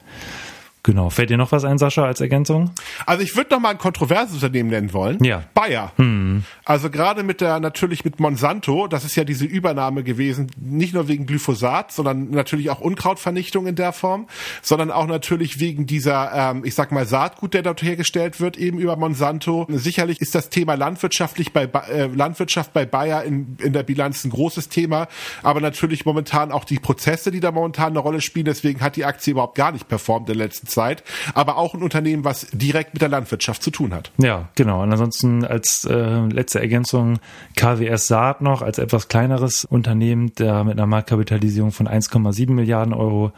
Genau. 0.87 1.09
Fällt 1.09 1.29
dir 1.29 1.35
noch 1.35 1.51
was 1.51 1.65
ein, 1.65 1.77
Sascha, 1.77 2.05
als 2.05 2.21
Ergänzung? 2.21 2.71
Also 3.05 3.21
ich 3.21 3.35
würde 3.35 3.53
noch 3.53 3.59
mal 3.59 3.71
ein 3.71 3.77
kontroverses 3.77 4.35
Unternehmen 4.35 4.69
nennen 4.69 4.93
wollen. 4.93 5.21
Ja. 5.21 5.43
Bayer. 5.53 5.91
Hm. 5.97 6.45
Also 6.63 6.89
gerade 6.89 7.23
mit 7.23 7.41
der, 7.41 7.59
natürlich 7.59 8.05
mit 8.05 8.21
Monsanto, 8.21 8.87
das 8.87 9.03
ist 9.03 9.17
ja 9.17 9.25
diese 9.25 9.43
Übernahme 9.43 10.03
gewesen, 10.03 10.49
nicht 10.57 10.93
nur 10.93 11.09
wegen 11.09 11.25
Glyphosat, 11.25 11.91
sondern 11.91 12.29
natürlich 12.29 12.69
auch 12.69 12.79
Unkrautvernichtung 12.79 13.67
in 13.67 13.75
der 13.75 13.91
Form, 13.91 14.27
sondern 14.61 14.89
auch 14.89 15.07
natürlich 15.07 15.59
wegen 15.59 15.87
dieser, 15.87 16.31
ähm, 16.33 16.63
ich 16.63 16.73
sag 16.73 16.93
mal, 16.93 17.05
Saatgut, 17.05 17.53
der 17.53 17.63
dort 17.63 17.81
hergestellt 17.81 18.39
wird, 18.39 18.55
eben 18.55 18.77
über 18.77 18.95
Monsanto. 18.95 19.67
Sicherlich 19.69 20.21
ist 20.21 20.35
das 20.35 20.47
Thema 20.47 20.75
landwirtschaftlich 20.75 21.51
bei 21.51 21.63
äh, 21.65 22.05
Landwirtschaft 22.05 22.71
bei 22.71 22.85
Bayer 22.85 23.25
in, 23.25 23.57
in 23.61 23.73
der 23.73 23.83
Bilanz 23.83 24.23
ein 24.23 24.29
großes 24.29 24.69
Thema, 24.69 25.09
aber 25.43 25.59
natürlich 25.59 26.05
momentan 26.05 26.53
auch 26.53 26.63
die 26.63 26.79
Prozesse, 26.79 27.29
die 27.29 27.41
da 27.41 27.51
momentan 27.51 27.89
eine 27.89 27.99
Rolle 27.99 28.21
spielen. 28.21 28.45
Deswegen 28.45 28.79
hat 28.79 28.95
die 28.95 29.03
Aktie 29.03 29.31
überhaupt 29.31 29.55
gar 29.55 29.73
nicht 29.73 29.89
performt 29.89 30.29
in 30.29 30.37
der 30.37 30.45
letzten 30.45 30.76
Zeit, 30.77 31.03
aber 31.33 31.57
auch 31.57 31.73
ein 31.73 31.81
Unternehmen, 31.81 32.23
was 32.23 32.47
direkt 32.51 32.93
mit 32.93 33.01
der 33.01 33.09
Landwirtschaft 33.09 33.63
zu 33.63 33.71
tun 33.71 33.93
hat. 33.93 34.11
Ja, 34.19 34.49
genau. 34.53 34.83
Und 34.83 34.91
ansonsten 34.91 35.43
als 35.43 35.85
äh, 35.85 36.19
letzte 36.27 36.59
Ergänzung 36.59 37.19
KWS 37.55 38.07
Saat 38.07 38.41
noch 38.41 38.61
als 38.61 38.77
etwas 38.77 39.07
kleineres 39.07 39.65
Unternehmen, 39.65 40.33
der 40.35 40.63
mit 40.63 40.73
einer 40.73 40.85
Marktkapitalisierung 40.85 41.71
von 41.71 41.87
1,7 41.87 42.51
Milliarden 42.51 42.93
Euro 42.93 43.31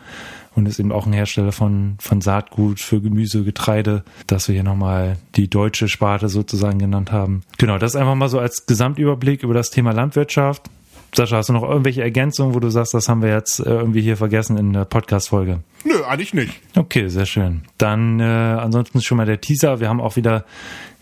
und 0.56 0.68
ist 0.68 0.80
eben 0.80 0.92
auch 0.92 1.06
ein 1.06 1.14
Hersteller 1.14 1.54
von, 1.54 1.96
von 2.00 2.20
Saatgut 2.20 2.82
für 2.82 3.00
Gemüse, 3.00 3.46
Getreide, 3.46 4.04
dass 4.28 4.50
wir 4.50 4.56
hier 4.56 4.64
nochmal 4.64 5.16
die 5.36 5.50
deutsche 5.50 5.88
Sparte 5.88 6.28
sozusagen 6.28 6.80
genannt 6.80 7.14
haben. 7.14 7.44
Genau, 7.58 7.78
das 7.78 7.96
einfach 7.96 8.16
mal 8.16 8.28
so 8.28 8.40
als 8.40 8.66
Gesamtüberblick 8.66 9.44
über 9.44 9.54
das 9.54 9.70
Thema 9.70 9.94
Landwirtschaft. 9.94 10.70
Sascha, 11.16 11.38
hast 11.38 11.50
du 11.50 11.54
noch 11.54 11.64
irgendwelche 11.64 12.02
Ergänzungen, 12.02 12.54
wo 12.54 12.60
du 12.60 12.70
sagst, 12.70 12.94
das 12.94 13.08
haben 13.08 13.22
wir 13.22 13.30
jetzt 13.30 13.60
äh, 13.60 13.70
irgendwie 13.70 14.02
hier 14.02 14.18
vergessen 14.18 14.58
in 14.58 14.74
der 14.74 14.86
Podcast-Folge? 14.86 15.60
Nö, 15.84 16.04
eigentlich 16.04 16.34
nicht. 16.34 16.60
Okay, 16.76 17.08
sehr 17.08 17.26
schön. 17.26 17.64
Dann 17.78 18.20
äh, 18.20 18.24
ansonsten 18.24 19.02
schon 19.02 19.18
mal 19.18 19.26
der 19.26 19.42
Teaser. 19.42 19.80
Wir 19.80 19.90
haben 19.90 20.02
auch 20.02 20.16
wieder 20.16 20.46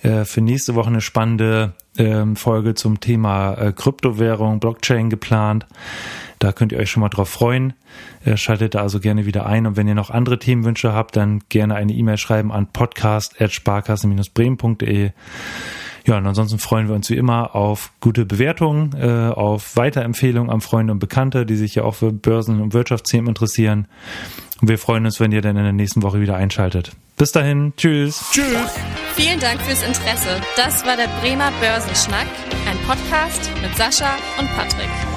äh, 0.04 0.26
für 0.26 0.42
nächste 0.42 0.76
Woche 0.76 0.90
eine 0.90 1.02
spannende 1.02 1.74
äh, 1.98 2.24
Folge 2.36 2.76
zum 2.76 3.00
Thema 3.00 3.56
äh, 3.56 3.74
Kryptowährung, 3.74 4.60
Blockchain 4.60 5.10
geplant. 5.10 5.66
Da 6.40 6.52
könnt 6.52 6.72
ihr 6.72 6.78
euch 6.78 6.92
schon 6.92 7.02
mal 7.02 7.10
drauf 7.10 7.30
freuen. 7.30 7.74
Äh, 8.24 8.38
schaltet 8.38 8.76
da 8.76 8.82
also 8.82 9.00
gerne 9.00 9.26
wieder 9.26 9.48
ein. 9.48 9.66
Und 9.66 9.76
wenn 9.76 9.88
ihr 9.88 9.96
noch 9.96 10.12
andere 10.12 10.38
Themenwünsche 10.38 10.94
habt, 10.94 11.16
dann 11.16 11.42
gerne 11.50 11.74
eine 11.76 11.94
E-Mail 11.94 12.18
schreiben 12.18 12.52
an 12.52 12.68
podcast.sparkasse-bremen.de. 12.72 15.12
Ja, 16.06 16.18
und 16.18 16.26
ansonsten 16.26 16.60
freuen 16.60 16.88
wir 16.88 16.96
uns 16.96 17.10
wie 17.10 17.18
immer 17.18 17.54
auf 17.54 17.92
gute 18.00 18.26
Bewertungen, 18.26 18.96
äh, 18.98 19.30
auf 19.30 19.76
Weiterempfehlungen 19.76 20.50
an 20.50 20.62
Freunde 20.62 20.94
und 20.94 21.00
Bekannte, 21.00 21.46
die 21.46 21.58
sich 21.58 21.76
ja 21.76 21.84
auch 21.84 21.96
für 21.96 22.14
Börsen- 22.14 22.62
und 22.62 22.74
Wirtschaftsthemen 22.74 23.28
interessieren. 23.28 23.90
Und 24.62 24.70
wir 24.70 24.78
freuen 24.78 25.06
uns, 25.06 25.20
wenn 25.20 25.32
ihr 25.32 25.42
dann 25.42 25.58
in 25.58 25.64
der 25.64 25.74
nächsten 25.74 26.02
Woche 26.04 26.20
wieder 26.20 26.36
einschaltet. 26.36 26.92
Bis 27.18 27.32
dahin, 27.32 27.74
tschüss. 27.78 28.26
Tschüss. 28.32 28.76
Vielen 29.16 29.40
Dank 29.40 29.62
fürs 29.62 29.82
Interesse. 29.82 30.40
Das 30.56 30.86
war 30.86 30.96
der 30.96 31.10
Bremer 31.22 31.52
Börsenschnack, 31.60 32.28
ein 32.70 32.78
Podcast 32.88 33.50
mit 33.62 33.76
Sascha 33.76 34.16
und 34.38 34.48
Patrick. 34.56 35.17